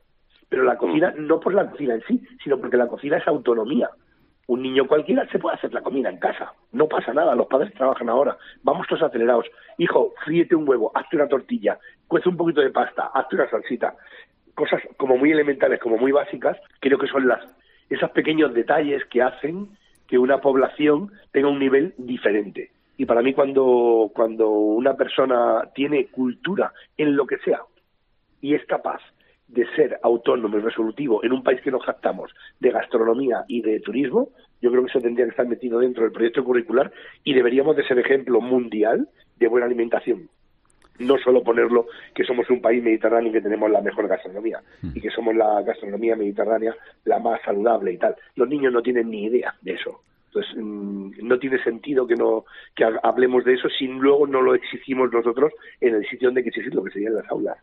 Pero 0.49 0.63
la 0.63 0.77
cocina, 0.77 1.13
no 1.15 1.39
por 1.39 1.53
la 1.53 1.69
cocina 1.69 1.93
en 1.93 2.03
sí, 2.07 2.19
sino 2.43 2.57
porque 2.57 2.77
la 2.77 2.87
cocina 2.87 3.17
es 3.17 3.27
autonomía 3.27 3.91
un 4.51 4.61
niño 4.61 4.85
cualquiera 4.85 5.25
se 5.27 5.39
puede 5.39 5.55
hacer 5.55 5.73
la 5.73 5.81
comida 5.81 6.09
en 6.09 6.17
casa. 6.17 6.51
No 6.73 6.89
pasa 6.89 7.13
nada, 7.13 7.35
los 7.35 7.47
padres 7.47 7.73
trabajan 7.73 8.09
ahora. 8.09 8.35
Vamos 8.63 8.85
todos 8.85 9.03
acelerados. 9.03 9.45
Hijo, 9.77 10.13
fríete 10.25 10.57
un 10.57 10.67
huevo, 10.67 10.91
hazte 10.93 11.15
una 11.15 11.29
tortilla, 11.29 11.79
cuece 12.05 12.27
un 12.27 12.35
poquito 12.35 12.59
de 12.59 12.69
pasta, 12.69 13.11
hazte 13.13 13.35
una 13.37 13.49
salsita. 13.49 13.95
Cosas 14.53 14.81
como 14.97 15.15
muy 15.15 15.31
elementales, 15.31 15.79
como 15.79 15.95
muy 15.95 16.11
básicas, 16.11 16.57
creo 16.81 16.97
que 16.99 17.07
son 17.07 17.29
las 17.29 17.39
esos 17.89 18.11
pequeños 18.11 18.53
detalles 18.53 19.05
que 19.05 19.21
hacen 19.21 19.69
que 20.05 20.17
una 20.17 20.41
población 20.41 21.13
tenga 21.31 21.47
un 21.47 21.59
nivel 21.59 21.93
diferente. 21.97 22.71
Y 22.97 23.05
para 23.05 23.21
mí 23.21 23.33
cuando, 23.33 24.11
cuando 24.13 24.49
una 24.49 24.95
persona 24.95 25.63
tiene 25.73 26.07
cultura 26.07 26.73
en 26.97 27.15
lo 27.15 27.25
que 27.25 27.37
sea 27.37 27.61
y 28.41 28.53
es 28.55 28.65
capaz 28.65 28.99
de 29.51 29.65
ser 29.75 29.99
autónomo 30.01 30.57
y 30.57 30.61
resolutivo 30.61 31.23
en 31.23 31.33
un 31.33 31.43
país 31.43 31.61
que 31.61 31.71
nos 31.71 31.83
jactamos 31.83 32.31
de 32.59 32.71
gastronomía 32.71 33.43
y 33.47 33.61
de 33.61 33.79
turismo, 33.81 34.29
yo 34.61 34.71
creo 34.71 34.83
que 34.83 34.89
eso 34.89 35.01
tendría 35.01 35.25
que 35.25 35.31
estar 35.31 35.47
metido 35.47 35.79
dentro 35.79 36.03
del 36.03 36.13
proyecto 36.13 36.43
curricular 36.43 36.91
y 37.23 37.33
deberíamos 37.33 37.75
de 37.75 37.83
ser 37.83 37.99
ejemplo 37.99 38.39
mundial 38.39 39.09
de 39.37 39.47
buena 39.47 39.65
alimentación. 39.65 40.29
No 40.99 41.17
solo 41.17 41.43
ponerlo 41.43 41.87
que 42.13 42.23
somos 42.23 42.49
un 42.49 42.61
país 42.61 42.83
mediterráneo 42.83 43.29
y 43.29 43.33
que 43.33 43.41
tenemos 43.41 43.69
la 43.71 43.81
mejor 43.81 44.07
gastronomía 44.07 44.61
y 44.93 45.01
que 45.01 45.09
somos 45.09 45.35
la 45.35 45.61
gastronomía 45.63 46.15
mediterránea 46.15 46.75
la 47.05 47.19
más 47.19 47.41
saludable 47.41 47.91
y 47.91 47.97
tal. 47.97 48.15
Los 48.35 48.47
niños 48.47 48.71
no 48.71 48.81
tienen 48.81 49.09
ni 49.09 49.25
idea 49.25 49.55
de 49.61 49.73
eso. 49.73 50.01
Entonces, 50.27 50.55
no 50.55 51.39
tiene 51.39 51.61
sentido 51.61 52.07
que 52.07 52.15
no 52.15 52.45
que 52.75 52.85
hablemos 53.03 53.43
de 53.43 53.55
eso 53.55 53.67
si 53.67 53.87
luego 53.87 54.27
no 54.27 54.41
lo 54.41 54.55
exigimos 54.55 55.11
nosotros 55.11 55.51
en 55.81 55.95
el 55.95 56.07
sitio 56.07 56.27
donde 56.27 56.39
hay 56.39 56.43
que 56.43 56.49
exigirlo, 56.49 56.83
que 56.83 56.91
sería 56.91 57.09
en 57.09 57.15
las 57.15 57.29
aulas. 57.29 57.57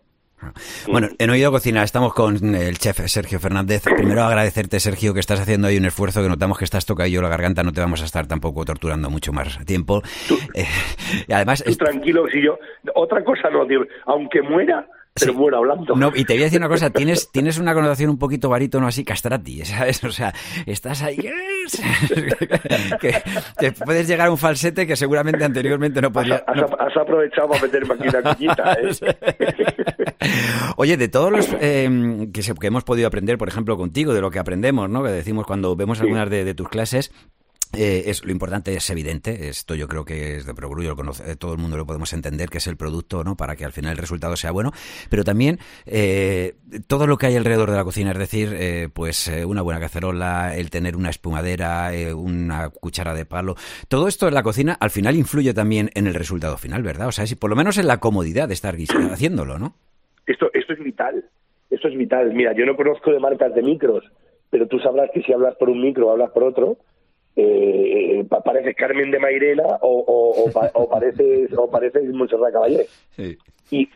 Bueno, 0.86 1.08
en 1.18 1.30
Oído 1.30 1.50
Cocina 1.50 1.82
estamos 1.82 2.14
con 2.14 2.54
el 2.54 2.78
chef 2.78 3.00
Sergio 3.06 3.40
Fernández. 3.40 3.82
Primero 3.96 4.24
agradecerte, 4.24 4.80
Sergio, 4.80 5.14
que 5.14 5.20
estás 5.20 5.40
haciendo 5.40 5.68
ahí 5.68 5.76
un 5.76 5.84
esfuerzo, 5.84 6.22
que 6.22 6.28
notamos 6.28 6.58
que 6.58 6.64
estás 6.64 6.86
tocadillo 6.86 7.22
la 7.22 7.28
garganta, 7.28 7.62
no 7.62 7.72
te 7.72 7.80
vamos 7.80 8.02
a 8.02 8.04
estar 8.04 8.26
tampoco 8.26 8.64
torturando 8.64 9.10
mucho 9.10 9.32
más 9.32 9.58
tiempo. 9.64 10.02
Tú, 10.26 10.38
eh, 10.54 10.66
y 11.26 11.32
además... 11.32 11.62
Tú 11.64 11.74
tranquilo, 11.74 12.26
si 12.30 12.42
yo... 12.42 12.58
Otra 12.94 13.22
cosa 13.24 13.50
no, 13.50 13.66
tío, 13.66 13.80
aunque 14.06 14.42
muera, 14.42 14.86
pero 15.18 15.32
Sí. 15.32 15.54
hablando. 15.54 15.94
No, 15.96 16.12
y 16.14 16.24
te 16.24 16.34
voy 16.34 16.42
a 16.42 16.44
decir 16.46 16.58
una 16.60 16.68
cosa, 16.68 16.90
tienes, 16.90 17.30
tienes 17.30 17.58
una 17.58 17.74
connotación 17.74 18.10
un 18.10 18.18
poquito 18.18 18.48
barítono 18.48 18.86
así 18.86 19.04
castrati, 19.04 19.64
¿sabes? 19.64 20.02
O 20.04 20.10
sea, 20.12 20.32
estás 20.66 21.02
ahí... 21.02 21.16
que, 23.00 23.14
que 23.58 23.72
puedes 23.72 24.06
llegar 24.08 24.28
a 24.28 24.30
un 24.30 24.38
falsete 24.38 24.86
que 24.86 24.96
seguramente 24.96 25.44
anteriormente 25.44 26.00
no 26.00 26.10
podría... 26.12 26.44
has, 26.46 26.96
aprovechado 26.96 27.48
para 27.48 27.62
meterme 27.62 27.94
aquí 27.94 28.08
una 28.08 28.22
cuñita, 28.34 28.72
¿eh? 28.74 30.06
Oye, 30.76 30.96
de 30.96 31.08
todos 31.08 31.30
los 31.32 31.48
eh, 31.60 32.28
que, 32.32 32.42
se- 32.42 32.54
que 32.54 32.66
hemos 32.66 32.84
podido 32.84 33.08
aprender, 33.08 33.38
por 33.38 33.48
ejemplo, 33.48 33.76
contigo, 33.76 34.12
de 34.14 34.20
lo 34.20 34.30
que 34.30 34.38
aprendemos, 34.38 34.88
¿no? 34.88 35.02
Que 35.02 35.10
decimos 35.10 35.46
cuando 35.46 35.74
vemos 35.76 35.98
Sí. 35.98 36.04
algunas 36.04 36.30
de, 36.30 36.44
de 36.44 36.54
tus 36.54 36.68
clases. 36.68 37.12
Eh, 37.76 38.04
es 38.06 38.24
lo 38.24 38.32
importante 38.32 38.74
es 38.74 38.88
evidente 38.90 39.48
esto 39.48 39.74
yo 39.74 39.88
creo 39.88 40.04
que 40.04 40.36
es 40.36 40.46
de 40.46 40.54
perogrullo 40.54 40.90
lo 40.90 40.96
conoce- 40.96 41.36
todo 41.36 41.52
el 41.52 41.58
mundo 41.58 41.76
lo 41.76 41.86
podemos 41.86 42.12
entender 42.12 42.48
que 42.48 42.58
es 42.58 42.66
el 42.66 42.76
producto 42.76 43.24
no 43.24 43.36
para 43.36 43.56
que 43.56 43.64
al 43.64 43.72
final 43.72 43.92
el 43.92 43.98
resultado 43.98 44.36
sea 44.36 44.50
bueno 44.52 44.72
pero 45.10 45.24
también 45.24 45.58
eh, 45.86 46.54
todo 46.86 47.06
lo 47.06 47.16
que 47.18 47.26
hay 47.26 47.36
alrededor 47.36 47.70
de 47.70 47.76
la 47.76 47.84
cocina 47.84 48.12
es 48.12 48.18
decir 48.18 48.54
eh, 48.54 48.88
pues 48.92 49.28
eh, 49.28 49.44
una 49.44 49.62
buena 49.62 49.80
cacerola 49.80 50.56
el 50.56 50.70
tener 50.70 50.96
una 50.96 51.10
espumadera 51.10 51.94
eh, 51.94 52.14
una 52.14 52.70
cuchara 52.70 53.14
de 53.14 53.24
palo 53.26 53.54
todo 53.88 54.08
esto 54.08 54.28
en 54.28 54.34
la 54.34 54.42
cocina 54.42 54.76
al 54.80 54.90
final 54.90 55.16
influye 55.16 55.52
también 55.54 55.90
en 55.94 56.06
el 56.06 56.14
resultado 56.14 56.56
final 56.56 56.82
verdad 56.82 57.08
o 57.08 57.12
sea 57.12 57.26
si 57.26 57.34
por 57.34 57.50
lo 57.50 57.56
menos 57.56 57.76
en 57.78 57.86
la 57.86 57.98
comodidad 57.98 58.48
de 58.48 58.54
estar 58.54 58.74
haciéndolo 59.12 59.58
no 59.58 59.74
Esto, 60.26 60.50
esto 60.52 60.72
es 60.74 60.78
vital. 60.80 61.24
Esto 61.70 61.88
es 61.88 61.96
vital. 61.98 62.32
Mira, 62.34 62.52
yo 62.56 62.64
no 62.66 62.76
conozco 62.76 63.10
de 63.10 63.18
marcas 63.18 63.54
de 63.54 63.62
micros, 63.62 64.04
pero 64.50 64.66
tú 64.68 64.78
sabrás 64.78 65.10
que 65.12 65.22
si 65.22 65.32
hablas 65.32 65.54
por 65.56 65.68
un 65.70 65.80
micro 65.82 66.10
hablas 66.10 66.30
por 66.30 66.44
otro, 66.44 66.76
eh, 67.42 68.24
pa- 68.28 68.42
pareces 68.42 68.74
Carmen 68.76 69.10
de 69.10 69.18
Mairena 69.20 69.64
o, 69.80 69.98
o, 70.06 70.44
o, 70.44 70.52
pa- 70.52 70.70
o 70.74 70.88
pareces 70.90 71.50
Montserrat 72.12 72.52
Caballé. 72.52 72.86
sí. 73.16 73.36
Y, 73.70 73.86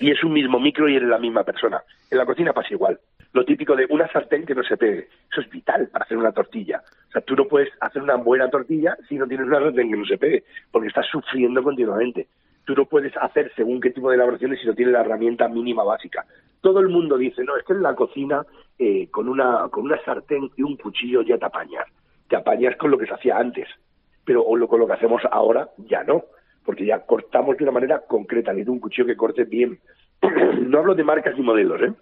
y 0.00 0.10
es 0.10 0.24
un 0.24 0.32
mismo 0.32 0.58
micro 0.58 0.88
y 0.88 0.96
eres 0.96 1.08
la 1.08 1.18
misma 1.18 1.44
persona. 1.44 1.80
En 2.10 2.18
la 2.18 2.26
cocina 2.26 2.52
pasa 2.52 2.74
igual. 2.74 2.98
Lo 3.32 3.44
típico 3.44 3.76
de 3.76 3.86
una 3.88 4.10
sartén 4.10 4.44
que 4.44 4.56
no 4.56 4.64
se 4.64 4.76
pegue. 4.76 5.06
Eso 5.30 5.40
es 5.40 5.48
vital 5.50 5.86
para 5.86 6.04
hacer 6.04 6.16
una 6.18 6.32
tortilla. 6.32 6.82
O 7.08 7.12
sea, 7.12 7.20
tú 7.20 7.36
no 7.36 7.44
puedes 7.46 7.68
hacer 7.80 8.02
una 8.02 8.16
buena 8.16 8.50
tortilla 8.50 8.96
si 9.08 9.14
no 9.14 9.28
tienes 9.28 9.46
una 9.46 9.60
sartén 9.60 9.88
que 9.88 9.96
no 9.96 10.04
se 10.04 10.18
pegue, 10.18 10.42
porque 10.72 10.88
estás 10.88 11.06
sufriendo 11.06 11.62
continuamente. 11.62 12.26
Tú 12.64 12.74
no 12.74 12.86
puedes 12.86 13.16
hacer 13.18 13.52
según 13.54 13.80
qué 13.80 13.90
tipo 13.90 14.10
de 14.10 14.16
elaboraciones 14.16 14.58
si 14.60 14.66
no 14.66 14.74
tienes 14.74 14.92
la 14.94 15.02
herramienta 15.02 15.46
mínima 15.48 15.84
básica. 15.84 16.26
Todo 16.60 16.80
el 16.80 16.88
mundo 16.88 17.16
dice, 17.16 17.44
no, 17.44 17.56
es 17.56 17.62
que 17.64 17.72
en 17.72 17.82
la 17.82 17.94
cocina 17.94 18.44
eh, 18.80 19.06
con, 19.12 19.28
una, 19.28 19.68
con 19.70 19.84
una 19.84 20.02
sartén 20.04 20.50
y 20.56 20.62
un 20.64 20.76
cuchillo 20.76 21.22
ya 21.22 21.38
te 21.38 21.44
apañas. 21.44 21.84
Te 22.28 22.36
apañas 22.36 22.76
con 22.76 22.90
lo 22.90 22.98
que 22.98 23.06
se 23.06 23.14
hacía 23.14 23.38
antes 23.38 23.68
pero 24.24 24.44
con 24.44 24.80
lo 24.80 24.86
que 24.86 24.92
hacemos 24.92 25.22
ahora 25.30 25.68
ya 25.78 26.02
no, 26.04 26.24
porque 26.64 26.86
ya 26.86 27.00
cortamos 27.00 27.56
de 27.56 27.64
una 27.64 27.72
manera 27.72 28.00
concreta, 28.00 28.52
necesito 28.52 28.72
un 28.72 28.80
cuchillo 28.80 29.06
que 29.06 29.16
corte 29.16 29.44
bien. 29.44 29.78
no 30.66 30.78
hablo 30.78 30.94
de 30.94 31.04
marcas 31.04 31.36
ni 31.36 31.42
modelos, 31.42 31.80
¿eh? 31.82 31.92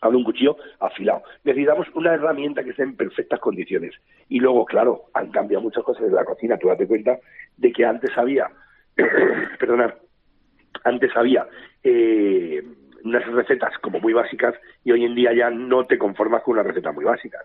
Hablo 0.00 0.18
de 0.18 0.18
un 0.18 0.24
cuchillo 0.24 0.56
afilado. 0.78 1.22
Necesitamos 1.42 1.88
una 1.94 2.14
herramienta 2.14 2.62
que 2.62 2.70
esté 2.70 2.84
en 2.84 2.96
perfectas 2.96 3.40
condiciones. 3.40 3.94
Y 4.28 4.38
luego, 4.38 4.64
claro, 4.64 5.06
han 5.14 5.30
cambiado 5.32 5.62
muchas 5.62 5.82
cosas 5.82 6.04
en 6.04 6.14
la 6.14 6.24
cocina. 6.24 6.56
Tú 6.56 6.68
date 6.68 6.86
cuenta 6.86 7.18
de 7.56 7.72
que 7.72 7.84
antes 7.84 8.16
había, 8.16 8.48
perdonad, 9.58 9.94
antes 10.84 11.10
había 11.16 11.48
eh, 11.82 12.62
unas 13.02 13.26
recetas 13.26 13.76
como 13.78 13.98
muy 13.98 14.12
básicas 14.12 14.54
y 14.84 14.92
hoy 14.92 15.04
en 15.04 15.16
día 15.16 15.32
ya 15.32 15.50
no 15.50 15.84
te 15.84 15.98
conformas 15.98 16.42
con 16.42 16.52
una 16.52 16.62
receta 16.62 16.92
muy 16.92 17.04
básica. 17.04 17.38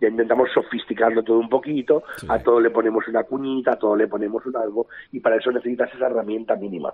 Ya 0.00 0.08
intentamos 0.08 0.50
sofisticarlo 0.52 1.22
todo 1.22 1.38
un 1.38 1.48
poquito, 1.48 2.02
a 2.28 2.38
todo 2.38 2.60
le 2.60 2.70
ponemos 2.70 3.06
una 3.08 3.24
cuñita, 3.24 3.72
a 3.72 3.78
todo 3.78 3.96
le 3.96 4.08
ponemos 4.08 4.44
un 4.46 4.56
algo 4.56 4.86
y 5.12 5.20
para 5.20 5.36
eso 5.36 5.50
necesitas 5.52 5.92
esa 5.94 6.06
herramienta 6.06 6.56
mínima. 6.56 6.92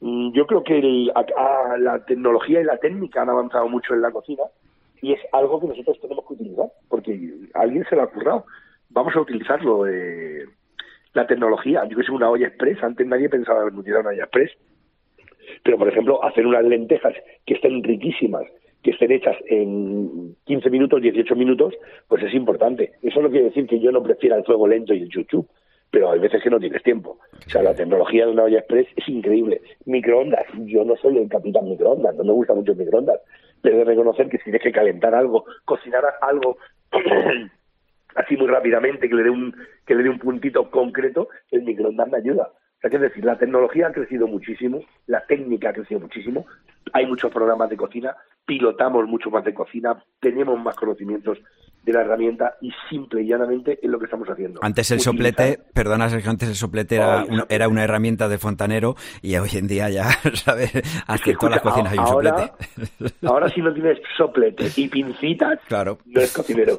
Mm, 0.00 0.32
Yo 0.32 0.46
creo 0.46 0.62
que 0.62 0.78
el- 0.78 1.12
a- 1.14 1.72
a 1.72 1.78
la 1.78 2.04
tecnología 2.04 2.60
y 2.60 2.64
la 2.64 2.78
técnica 2.78 3.22
han 3.22 3.30
avanzado 3.30 3.68
mucho 3.68 3.94
en 3.94 4.02
la 4.02 4.10
cocina 4.10 4.44
y 5.02 5.12
es 5.12 5.20
algo 5.32 5.60
que 5.60 5.68
nosotros 5.68 5.98
tenemos 6.00 6.24
que 6.26 6.34
utilizar 6.34 6.66
porque 6.88 7.12
a 7.54 7.60
alguien 7.60 7.84
se 7.88 7.96
le 7.96 8.02
ha 8.02 8.06
currado. 8.06 8.44
Vamos 8.90 9.14
a 9.16 9.20
utilizarlo. 9.20 9.86
eh, 9.86 10.44
la 11.14 11.26
tecnología, 11.26 11.84
yo 11.88 11.96
que 11.96 12.04
sé, 12.04 12.12
una 12.12 12.30
olla 12.30 12.46
express, 12.48 12.80
antes 12.82 13.04
nadie 13.06 13.28
pensaba 13.28 13.62
en 13.66 13.76
utilizar 13.76 14.02
una 14.02 14.10
olla 14.10 14.24
express, 14.24 14.50
pero 15.64 15.78
por 15.78 15.88
ejemplo, 15.88 16.22
hacer 16.22 16.46
unas 16.46 16.62
lentejas 16.64 17.14
que 17.46 17.54
estén 17.54 17.82
riquísimas, 17.82 18.44
que 18.82 18.92
estén 18.92 19.12
hechas 19.12 19.36
en 19.46 20.36
15 20.44 20.70
minutos, 20.70 21.02
18 21.02 21.34
minutos, 21.36 21.74
pues 22.06 22.22
es 22.22 22.34
importante. 22.34 22.92
Eso 23.02 23.20
no 23.20 23.30
quiere 23.30 23.46
decir 23.46 23.66
que 23.66 23.80
yo 23.80 23.90
no 23.90 24.02
prefiera 24.02 24.36
el 24.36 24.44
fuego 24.44 24.68
lento 24.68 24.94
y 24.94 25.02
el 25.02 25.08
chuchu, 25.08 25.46
pero 25.90 26.10
hay 26.10 26.20
veces 26.20 26.42
que 26.42 26.50
no 26.50 26.60
tienes 26.60 26.82
tiempo. 26.82 27.18
O 27.46 27.50
sea, 27.50 27.62
la 27.62 27.74
tecnología 27.74 28.26
de 28.26 28.32
una 28.32 28.44
olla 28.44 28.58
express 28.58 28.86
es 28.96 29.08
increíble. 29.08 29.60
Microondas, 29.86 30.46
yo 30.64 30.84
no 30.84 30.96
soy 30.96 31.18
el 31.18 31.28
capitán 31.28 31.68
microondas, 31.68 32.14
no 32.16 32.24
me 32.24 32.32
gusta 32.32 32.54
mucho 32.54 32.72
el 32.72 32.78
microondas, 32.78 33.20
pero 33.62 33.78
de 33.78 33.84
reconocer 33.84 34.28
que 34.28 34.38
si 34.38 34.44
tienes 34.44 34.62
que 34.62 34.72
calentar 34.72 35.14
algo, 35.14 35.44
cocinar 35.64 36.04
algo 36.20 36.58
así 38.14 38.36
muy 38.36 38.46
rápidamente, 38.46 39.08
que 39.08 39.14
le 39.14 39.24
dé 39.24 39.30
un, 39.30 39.54
que 39.86 39.94
le 39.94 40.02
dé 40.02 40.10
un 40.10 40.18
puntito 40.18 40.70
concreto, 40.70 41.28
el 41.50 41.62
microondas 41.62 42.08
me 42.08 42.18
ayuda. 42.18 42.52
O 42.78 42.80
sea, 42.80 42.90
que 42.90 42.96
es 42.96 43.02
decir, 43.02 43.24
la 43.24 43.38
tecnología 43.38 43.88
ha 43.88 43.92
crecido 43.92 44.28
muchísimo, 44.28 44.80
la 45.06 45.26
técnica 45.26 45.70
ha 45.70 45.72
crecido 45.72 45.98
muchísimo, 46.00 46.46
hay 46.92 47.06
muchos 47.06 47.32
programas 47.32 47.70
de 47.70 47.76
cocina, 47.76 48.16
pilotamos 48.48 49.06
mucho 49.06 49.28
más 49.30 49.44
de 49.44 49.52
cocina, 49.52 50.02
tenemos 50.20 50.58
más 50.58 50.74
conocimientos 50.74 51.36
de 51.84 51.92
la 51.92 52.00
herramienta 52.00 52.54
y 52.60 52.70
simple 52.90 53.22
y 53.22 53.28
llanamente 53.28 53.78
es 53.80 53.88
lo 53.90 53.98
que 53.98 54.06
estamos 54.06 54.28
haciendo. 54.28 54.58
Antes 54.62 54.90
el 54.90 54.98
Utilizar- 54.98 55.02
soplete, 55.04 55.58
perdona 55.72 56.08
Sergio, 56.10 56.30
antes 56.30 56.48
el 56.48 56.54
soplete 56.54 56.96
era, 56.96 57.20
Ay, 57.20 57.28
una, 57.30 57.46
era 57.48 57.68
una 57.68 57.84
herramienta 57.84 58.28
de 58.28 58.36
fontanero 58.38 58.96
y 59.22 59.36
hoy 59.36 59.48
en 59.54 59.68
día 59.68 59.88
ya, 59.88 60.10
¿sabes? 60.34 60.72
Hasta 61.06 61.24
que 61.24 61.30
en 61.32 61.36
todas 61.38 61.52
las 61.56 61.62
cocinas 61.62 61.92
hay 61.92 61.98
un 61.98 62.04
ahora, 62.06 62.52
soplete. 62.98 63.14
ahora 63.26 63.48
si 63.50 63.60
no 63.62 63.72
tienes 63.72 63.98
soplete 64.16 64.70
y 64.76 64.88
pincitas, 64.88 65.60
Claro. 65.68 65.98
no 66.06 66.20
eres 66.20 66.32
cocinero. 66.32 66.78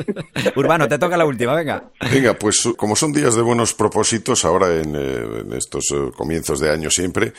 Urbano, 0.56 0.88
te 0.88 0.98
toca 0.98 1.16
la 1.16 1.26
última, 1.26 1.54
venga. 1.54 1.84
Venga, 2.12 2.34
pues 2.34 2.68
como 2.76 2.96
son 2.96 3.12
días 3.12 3.34
de 3.36 3.42
buenos 3.42 3.72
propósitos, 3.74 4.44
ahora 4.44 4.74
en, 4.74 4.94
eh, 4.96 5.40
en 5.42 5.52
estos 5.52 5.84
eh, 5.92 6.10
comienzos 6.16 6.60
de 6.60 6.70
año 6.70 6.90
siempre, 6.90 7.32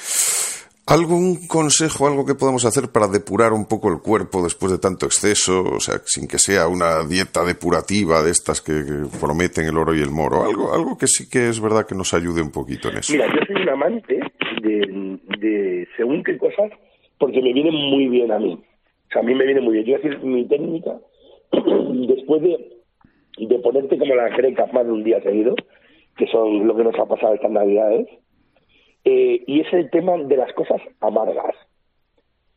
¿algún 0.88 1.48
consejo, 1.48 2.08
algo 2.08 2.26
que 2.26 2.36
podamos 2.36 2.66
hacer 2.66 2.92
para 2.92 3.08
depurar 3.08 3.54
un 3.54 3.66
poco 3.66 3.90
el 3.90 4.02
cuerpo 4.02 4.44
después 4.44 4.72
de 4.72 4.80
tanto 4.80 5.06
exceso? 5.06 5.64
O 5.64 5.80
sea, 5.80 5.96
sin 6.06 6.28
que 6.28 6.38
sea 6.38 6.68
una 6.68 7.04
dieta 7.08 7.44
depurativa 7.46 8.22
de 8.22 8.32
estas 8.32 8.62
que, 8.62 8.74
prometen 9.20 9.66
el 9.66 9.78
oro 9.78 9.96
y 9.96 10.02
el 10.02 10.12
moro. 10.12 10.44
Algo, 10.44 10.74
algo 10.74 10.98
que 10.98 11.08
sí 11.08 11.30
que 11.30 11.50
es 11.50 11.62
verdad 11.62 11.86
que 11.88 11.96
nos 11.96 12.14
ayude 12.14 12.42
un 12.42 12.52
poquito 12.52 12.90
en 12.90 12.98
eso. 12.98 13.14
Mira, 13.14 13.28
yo 13.28 13.46
soy 13.46 13.62
un 13.62 13.70
amante 13.70 14.20
de, 14.62 15.88
según 15.98 16.24
qué 16.24 16.38
cosas, 16.38 16.72
porque 17.18 17.42
me 17.42 17.54
vienen 17.54 17.74
muy 17.74 18.08
bien 18.08 18.32
a 18.32 18.40
mí. 18.40 18.54
O 18.54 19.14
sea, 19.14 19.22
a 19.22 19.26
mí 19.26 19.36
me 19.36 19.46
viene 19.46 19.62
muy 19.62 19.74
bien. 19.74 19.86
Yo 19.86 19.98
decir, 19.98 20.20
mi 20.24 20.48
técnica, 20.48 20.98
después 21.52 22.42
de, 22.42 22.58
de 23.38 23.60
ponerte 23.60 23.98
como 23.98 24.16
las 24.16 24.36
grecas 24.36 24.72
más 24.74 24.86
de 24.86 24.92
un 24.92 25.04
día 25.04 25.22
seguido, 25.22 25.56
que 26.18 26.28
son 26.28 26.68
lo 26.68 26.76
que 26.76 26.84
nos 26.84 26.98
ha 27.00 27.06
pasado 27.06 27.34
estas 27.34 27.52
navidades, 27.52 28.08
y 29.04 29.62
es 29.62 29.74
el 29.74 29.90
tema 29.90 30.18
de 30.18 30.38
las 30.38 30.52
cosas 30.54 30.82
amargas. 31.00 31.56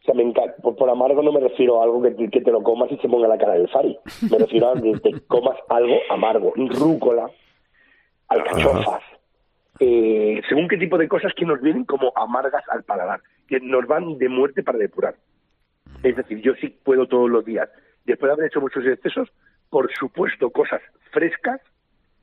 O 0.03 0.05
sea, 0.05 0.15
me 0.15 0.23
encanta. 0.23 0.55
Por, 0.63 0.77
por 0.77 0.91
amargo 0.91 1.23
no 1.23 1.33
me 1.33 1.41
refiero 1.41 1.81
a 1.81 1.85
algo 1.85 2.03
que, 2.03 2.11
te- 2.11 2.29
que 2.29 2.41
te 2.43 2.51
lo 2.53 2.63
comas 2.63 2.93
y 2.93 2.97
se 2.99 3.09
ponga 3.09 3.27
la 3.29 3.39
cara 3.39 3.55
del 3.55 3.69
fari. 3.69 3.99
Me 4.31 4.39
refiero 4.39 4.69
a 4.71 4.75
que 4.81 4.93
te 4.99 5.21
comas 5.27 5.57
algo 5.71 5.97
amargo. 6.11 6.53
Rúcola, 6.57 7.31
alcachofas, 8.29 9.03
eh, 9.81 10.41
según 10.49 10.69
qué 10.69 10.77
tipo 10.77 10.99
de 10.99 11.09
cosas 11.09 11.33
que 11.35 11.45
nos 11.47 11.61
vienen 11.61 11.85
como 11.85 12.13
amargas 12.17 12.65
al 12.69 12.85
paladar, 12.85 13.21
que 13.49 13.61
nos 13.61 13.87
van 13.87 14.19
de 14.19 14.29
muerte 14.29 14.63
para 14.63 14.79
depurar. 14.79 15.15
Es 16.03 16.17
decir, 16.17 16.41
yo 16.43 16.53
sí 16.61 16.69
puedo 16.69 17.07
todos 17.07 17.31
los 17.31 17.45
días, 17.45 17.69
después 18.05 18.29
de 18.29 18.33
haber 18.35 18.47
hecho 18.47 18.61
muchos 18.61 18.85
excesos, 18.87 19.31
por 19.71 19.91
supuesto, 19.95 20.51
cosas 20.51 20.81
frescas, 21.13 21.61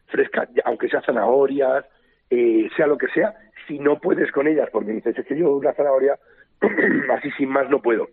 frescas, 0.08 0.50
aunque 0.66 0.88
sea 0.90 1.02
zanahorias, 1.02 1.86
eh, 2.32 2.70
sea 2.76 2.88
lo 2.88 2.98
que 2.98 3.10
sea, 3.10 3.36
si 3.68 3.78
no 3.78 4.00
puedes 4.00 4.32
con 4.32 4.48
ellas, 4.48 4.70
porque 4.72 4.94
dices, 4.94 5.18
es 5.18 5.26
que 5.26 5.38
yo 5.38 5.56
una 5.56 5.74
zanahoria, 5.74 6.18
así 7.14 7.30
sin 7.32 7.50
más 7.50 7.70
no 7.70 7.82
puedo. 7.82 8.08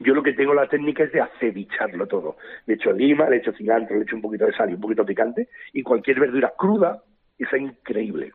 Yo 0.00 0.14
lo 0.14 0.22
que 0.24 0.32
tengo 0.32 0.52
la 0.52 0.68
técnica 0.68 1.04
es 1.04 1.12
de 1.12 1.20
acebicharlo 1.20 2.08
todo. 2.08 2.36
Le 2.66 2.74
echo 2.74 2.92
lima, 2.92 3.30
le 3.30 3.36
echo 3.36 3.52
cilantro, 3.52 3.96
le 3.96 4.02
echo 4.02 4.16
un 4.16 4.22
poquito 4.22 4.46
de 4.46 4.52
sal 4.52 4.68
y 4.68 4.74
un 4.74 4.80
poquito 4.80 5.06
picante, 5.06 5.48
y 5.72 5.84
cualquier 5.84 6.18
verdura 6.18 6.52
cruda 6.58 7.02
está 7.38 7.56
increíble. 7.56 8.32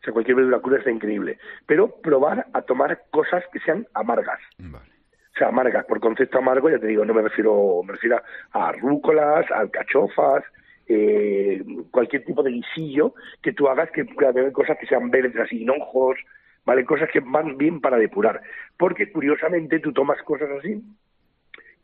O 0.00 0.04
sea, 0.04 0.14
cualquier 0.14 0.36
verdura 0.36 0.60
cruda 0.60 0.78
está 0.78 0.90
increíble. 0.90 1.38
Pero 1.66 2.00
probar 2.00 2.46
a 2.54 2.62
tomar 2.62 3.02
cosas 3.10 3.44
que 3.52 3.60
sean 3.60 3.86
amargas. 3.92 4.40
O 4.58 5.38
sea, 5.38 5.48
amargas, 5.48 5.84
por 5.84 6.00
concepto 6.00 6.38
amargo, 6.38 6.70
ya 6.70 6.78
te 6.78 6.86
digo, 6.86 7.04
no 7.04 7.12
me 7.12 7.20
refiero, 7.20 7.82
me 7.84 7.92
refiero 7.92 8.22
a 8.52 8.72
rúcolas, 8.72 9.50
a 9.50 9.58
alcachofas, 9.58 10.42
eh, 10.88 11.64
cualquier 11.90 12.24
tipo 12.24 12.42
de 12.42 12.52
guisillo 12.52 13.14
que 13.42 13.52
tú 13.52 13.68
hagas, 13.68 13.90
que 13.90 14.06
cosas 14.52 14.78
que 14.78 14.86
sean 14.86 15.10
verdes, 15.10 15.36
así, 15.36 15.62
hinojos, 15.62 16.18
¿vale? 16.64 16.84
Cosas 16.84 17.08
que 17.10 17.20
van 17.20 17.56
bien 17.56 17.80
para 17.80 17.96
depurar. 17.96 18.40
Porque 18.76 19.10
curiosamente 19.10 19.80
tú 19.80 19.92
tomas 19.92 20.22
cosas 20.22 20.50
así 20.58 20.82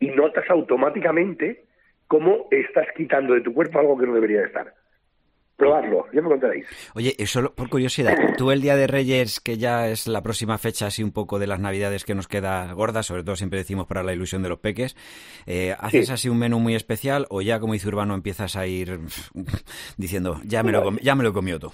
y 0.01 0.09
notas 0.09 0.49
automáticamente 0.51 1.65
cómo 2.09 2.49
estás 2.51 2.87
quitando 2.97 3.35
de 3.35 3.41
tu 3.41 3.55
cuerpo 3.55 3.79
algo 3.79 3.97
que 3.97 4.07
no 4.07 4.15
debería 4.15 4.41
de 4.41 4.47
estar. 4.47 4.75
Probarlo, 5.63 6.07
ya 6.13 6.21
me 6.23 6.29
contaréis. 6.29 6.67
Oye, 6.95 7.15
y 7.17 7.27
solo 7.27 7.55
por 7.55 7.69
curiosidad, 7.69 8.17
tú 8.37 8.51
el 8.51 8.61
Día 8.61 8.75
de 8.75 8.87
Reyes, 8.89 9.39
que 9.41 9.59
ya 9.59 9.89
es 9.89 10.09
la 10.09 10.21
próxima 10.23 10.59
fecha 10.59 10.87
así 10.87 11.03
un 11.05 11.13
poco 11.13 11.39
de 11.39 11.47
las 11.47 11.61
Navidades 11.61 12.05
que 12.05 12.15
nos 12.17 12.27
queda 12.27 12.73
gorda, 12.73 13.03
sobre 13.05 13.23
todo 13.23 13.37
siempre 13.37 13.59
decimos 13.61 13.87
para 13.87 14.03
la 14.03 14.13
ilusión 14.13 14.43
de 14.43 14.49
los 14.49 14.59
peques, 14.59 14.97
eh, 15.47 15.75
¿haces 15.79 16.07
Sí. 16.09 16.13
así 16.13 16.29
un 16.29 16.39
menú 16.39 16.59
muy 16.59 16.75
especial 16.75 17.27
o 17.31 17.43
ya 17.43 17.61
como 17.61 17.75
dice 17.75 17.87
Urbano 17.87 18.15
empiezas 18.15 18.57
a 18.57 18.67
ir 18.67 18.99
diciendo, 19.97 20.41
ya 20.45 20.63
me 20.63 20.73
lo, 20.73 20.91
ya 20.99 21.15
me 21.15 21.23
lo 21.23 21.33
comió 21.33 21.61
todo? 21.61 21.73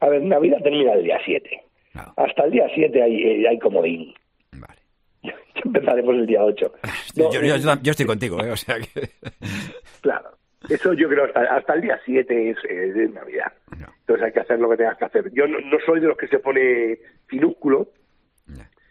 A 0.00 0.08
ver, 0.08 0.22
Navidad 0.22 0.58
termina 0.62 0.92
el 0.92 1.02
día 1.04 1.18
7. 1.24 1.50
Claro, 1.92 2.12
Hasta 2.16 2.44
el 2.44 2.50
día 2.52 2.66
7 2.74 3.02
hay, 3.02 3.14
eh, 3.16 3.48
hay 3.48 3.58
comodín. 3.58 4.14
vale. 4.52 4.80
Empezaremos 5.64 6.14
el 6.14 6.26
día 6.26 6.44
8. 6.44 6.72
yo, 7.16 7.32
yo- 7.32 7.56
yo- 7.56 7.74
yo 7.82 7.90
estoy 7.90 8.06
contigo, 8.06 8.40
¿eh? 8.44 8.50
o 8.52 8.56
sea 8.56 8.76
que... 8.78 9.08
Claro. 10.02 10.30
Eso 10.68 10.92
yo 10.94 11.08
creo 11.08 11.24
hasta, 11.24 11.40
hasta 11.42 11.74
el 11.74 11.82
día 11.82 12.00
7 12.04 12.50
es, 12.50 12.56
eh, 12.68 12.92
de 12.92 13.08
Navidad. 13.08 13.52
No. 13.78 13.86
Entonces 14.00 14.26
hay 14.26 14.32
que 14.32 14.40
hacer 14.40 14.58
lo 14.58 14.70
que 14.70 14.76
tengas 14.76 14.98
que 14.98 15.04
hacer. 15.04 15.30
Yo 15.32 15.46
no, 15.46 15.60
no 15.60 15.78
soy 15.84 16.00
de 16.00 16.08
los 16.08 16.16
que 16.16 16.28
se 16.28 16.38
pone 16.38 16.98
finúsculo, 17.26 17.88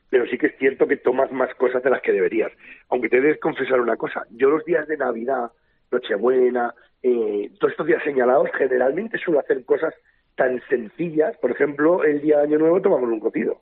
pero 0.09 0.25
sí 0.27 0.37
que 0.37 0.47
es 0.47 0.57
cierto 0.57 0.87
que 0.87 0.97
tomas 0.97 1.31
más 1.31 1.53
cosas 1.55 1.83
de 1.83 1.89
las 1.89 2.01
que 2.01 2.13
deberías. 2.13 2.51
Aunque 2.89 3.09
te 3.09 3.19
debes 3.19 3.39
confesar 3.39 3.81
una 3.81 3.97
cosa, 3.97 4.25
yo 4.31 4.49
los 4.49 4.63
días 4.63 4.87
de 4.87 4.97
Navidad, 4.97 5.51
Nochebuena, 5.91 6.73
eh, 7.03 7.51
todos 7.59 7.71
estos 7.71 7.87
días 7.87 8.03
señalados, 8.03 8.49
generalmente 8.57 9.17
suelo 9.17 9.39
hacer 9.39 9.63
cosas 9.65 9.93
tan 10.35 10.61
sencillas. 10.69 11.35
Por 11.37 11.51
ejemplo, 11.51 12.03
el 12.03 12.21
día 12.21 12.37
de 12.37 12.43
Año 12.43 12.59
Nuevo 12.59 12.81
tomamos 12.81 13.09
un 13.09 13.19
cocido. 13.19 13.61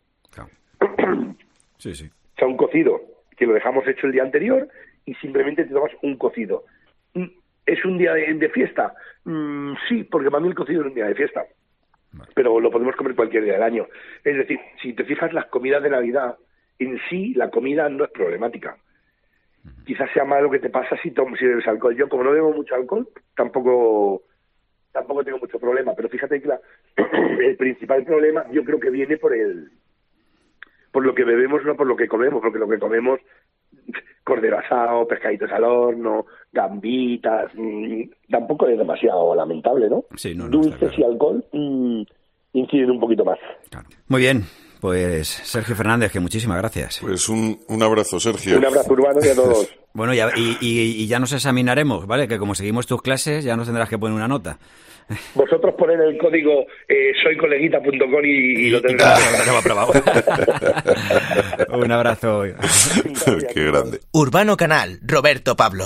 Sí, 1.77 1.93
sí. 1.93 2.05
O 2.05 2.35
sea, 2.37 2.47
un 2.47 2.55
cocido 2.55 3.01
que 3.35 3.45
lo 3.45 3.53
dejamos 3.53 3.85
hecho 3.85 4.07
el 4.07 4.13
día 4.13 4.23
anterior 4.23 4.69
y 5.05 5.15
simplemente 5.15 5.65
te 5.65 5.73
tomas 5.73 5.91
un 6.01 6.15
cocido. 6.15 6.63
¿Es 7.65 7.83
un 7.85 7.97
día 7.97 8.13
de, 8.13 8.33
de 8.33 8.49
fiesta? 8.49 8.93
Mm, 9.25 9.73
sí, 9.87 10.03
porque 10.03 10.29
para 10.29 10.41
mí 10.41 10.49
el 10.49 10.55
cocido 10.55 10.81
es 10.81 10.87
un 10.87 10.93
día 10.93 11.07
de 11.07 11.15
fiesta. 11.15 11.45
Pero 12.35 12.59
lo 12.59 12.71
podemos 12.71 12.95
comer 12.95 13.15
cualquier 13.15 13.43
día 13.43 13.53
del 13.53 13.63
año. 13.63 13.87
Es 14.23 14.37
decir, 14.37 14.59
si 14.81 14.93
te 14.93 15.03
fijas, 15.05 15.33
las 15.33 15.45
comidas 15.47 15.81
de 15.81 15.89
Navidad, 15.89 16.37
en 16.79 16.99
sí, 17.09 17.33
la 17.33 17.49
comida 17.49 17.89
no 17.89 18.03
es 18.03 18.11
problemática. 18.11 18.77
Quizás 19.85 20.09
sea 20.13 20.25
más 20.25 20.41
lo 20.41 20.49
que 20.51 20.59
te 20.59 20.69
pasa 20.69 20.97
si, 21.01 21.11
tomas, 21.11 21.39
si 21.39 21.45
bebes 21.45 21.67
alcohol. 21.67 21.95
Yo, 21.95 22.09
como 22.09 22.23
no 22.23 22.31
bebo 22.31 22.53
mucho 22.53 22.75
alcohol, 22.75 23.07
tampoco 23.35 24.23
tampoco 24.91 25.23
tengo 25.23 25.39
mucho 25.39 25.59
problema. 25.59 25.93
Pero 25.95 26.09
fíjate 26.09 26.41
que 26.41 26.47
la- 26.47 26.59
el 27.39 27.57
principal 27.57 28.03
problema 28.05 28.45
yo 28.51 28.63
creo 28.63 28.79
que 28.79 28.89
viene 28.89 29.17
por 29.17 29.33
el 29.33 29.71
por 30.91 31.03
lo 31.03 31.15
que 31.15 31.23
bebemos, 31.23 31.65
no 31.65 31.75
por 31.75 31.87
lo 31.87 31.95
que 31.95 32.07
comemos, 32.07 32.41
porque 32.41 32.59
lo 32.59 32.69
que 32.69 32.77
comemos, 32.77 33.19
cordero 34.23 34.59
asado, 34.59 35.07
pescaditos 35.07 35.51
al 35.51 35.63
horno, 35.63 36.27
gambitas, 36.53 37.51
mm, 37.55 38.03
tampoco 38.29 38.67
es 38.67 38.77
demasiado 38.77 39.35
lamentable, 39.35 39.89
¿no? 39.89 40.05
Sí, 40.15 40.33
no, 40.35 40.45
no, 40.45 40.51
Dulces 40.51 40.77
claro. 40.77 40.93
y 40.97 41.03
alcohol 41.03 41.45
mm, 41.51 42.01
inciden 42.53 42.91
un 42.91 42.99
poquito 42.99 43.25
más. 43.25 43.39
Claro. 43.69 43.87
Muy 44.07 44.21
bien, 44.21 44.43
pues 44.79 45.27
Sergio 45.27 45.75
Fernández, 45.75 46.11
que 46.11 46.19
muchísimas 46.19 46.57
gracias. 46.59 46.99
Pues 47.01 47.27
un, 47.27 47.59
un 47.67 47.83
abrazo, 47.83 48.19
Sergio. 48.19 48.57
Un 48.57 48.65
abrazo 48.65 48.93
urbano 48.93 49.19
y 49.23 49.29
a 49.29 49.35
todos. 49.35 49.69
Bueno, 49.95 50.11
ya- 50.15 50.31
y, 50.35 50.57
y- 50.59 51.03
y 51.03 51.05
ya 51.05 51.19
nos 51.19 51.33
examinaremos, 51.33 52.07
¿vale? 52.07 52.27
Que 52.27 52.39
como 52.39 52.55
seguimos 52.55 52.87
tus 52.87 52.99
clases, 53.03 53.43
ya 53.45 53.55
nos 53.55 53.67
tendrás 53.67 53.87
que 53.89 53.99
poner 53.99 54.15
una 54.15 54.27
nota. 54.27 54.57
Vosotros 55.35 55.75
poned 55.77 55.99
el 56.01 56.17
código 56.17 56.65
eh, 56.89 57.11
soycoleguita.com 57.21 58.25
y, 58.25 58.27
y 58.29 58.69
lo 58.71 58.81
tendrás. 58.81 59.21
claro. 59.63 59.91
Un 61.77 61.91
abrazo. 61.91 62.41
Qué 63.53 63.63
grande. 63.65 63.99
Urbano 64.13 64.57
Canal, 64.57 64.99
Roberto 65.05 65.55
Pablo. 65.55 65.85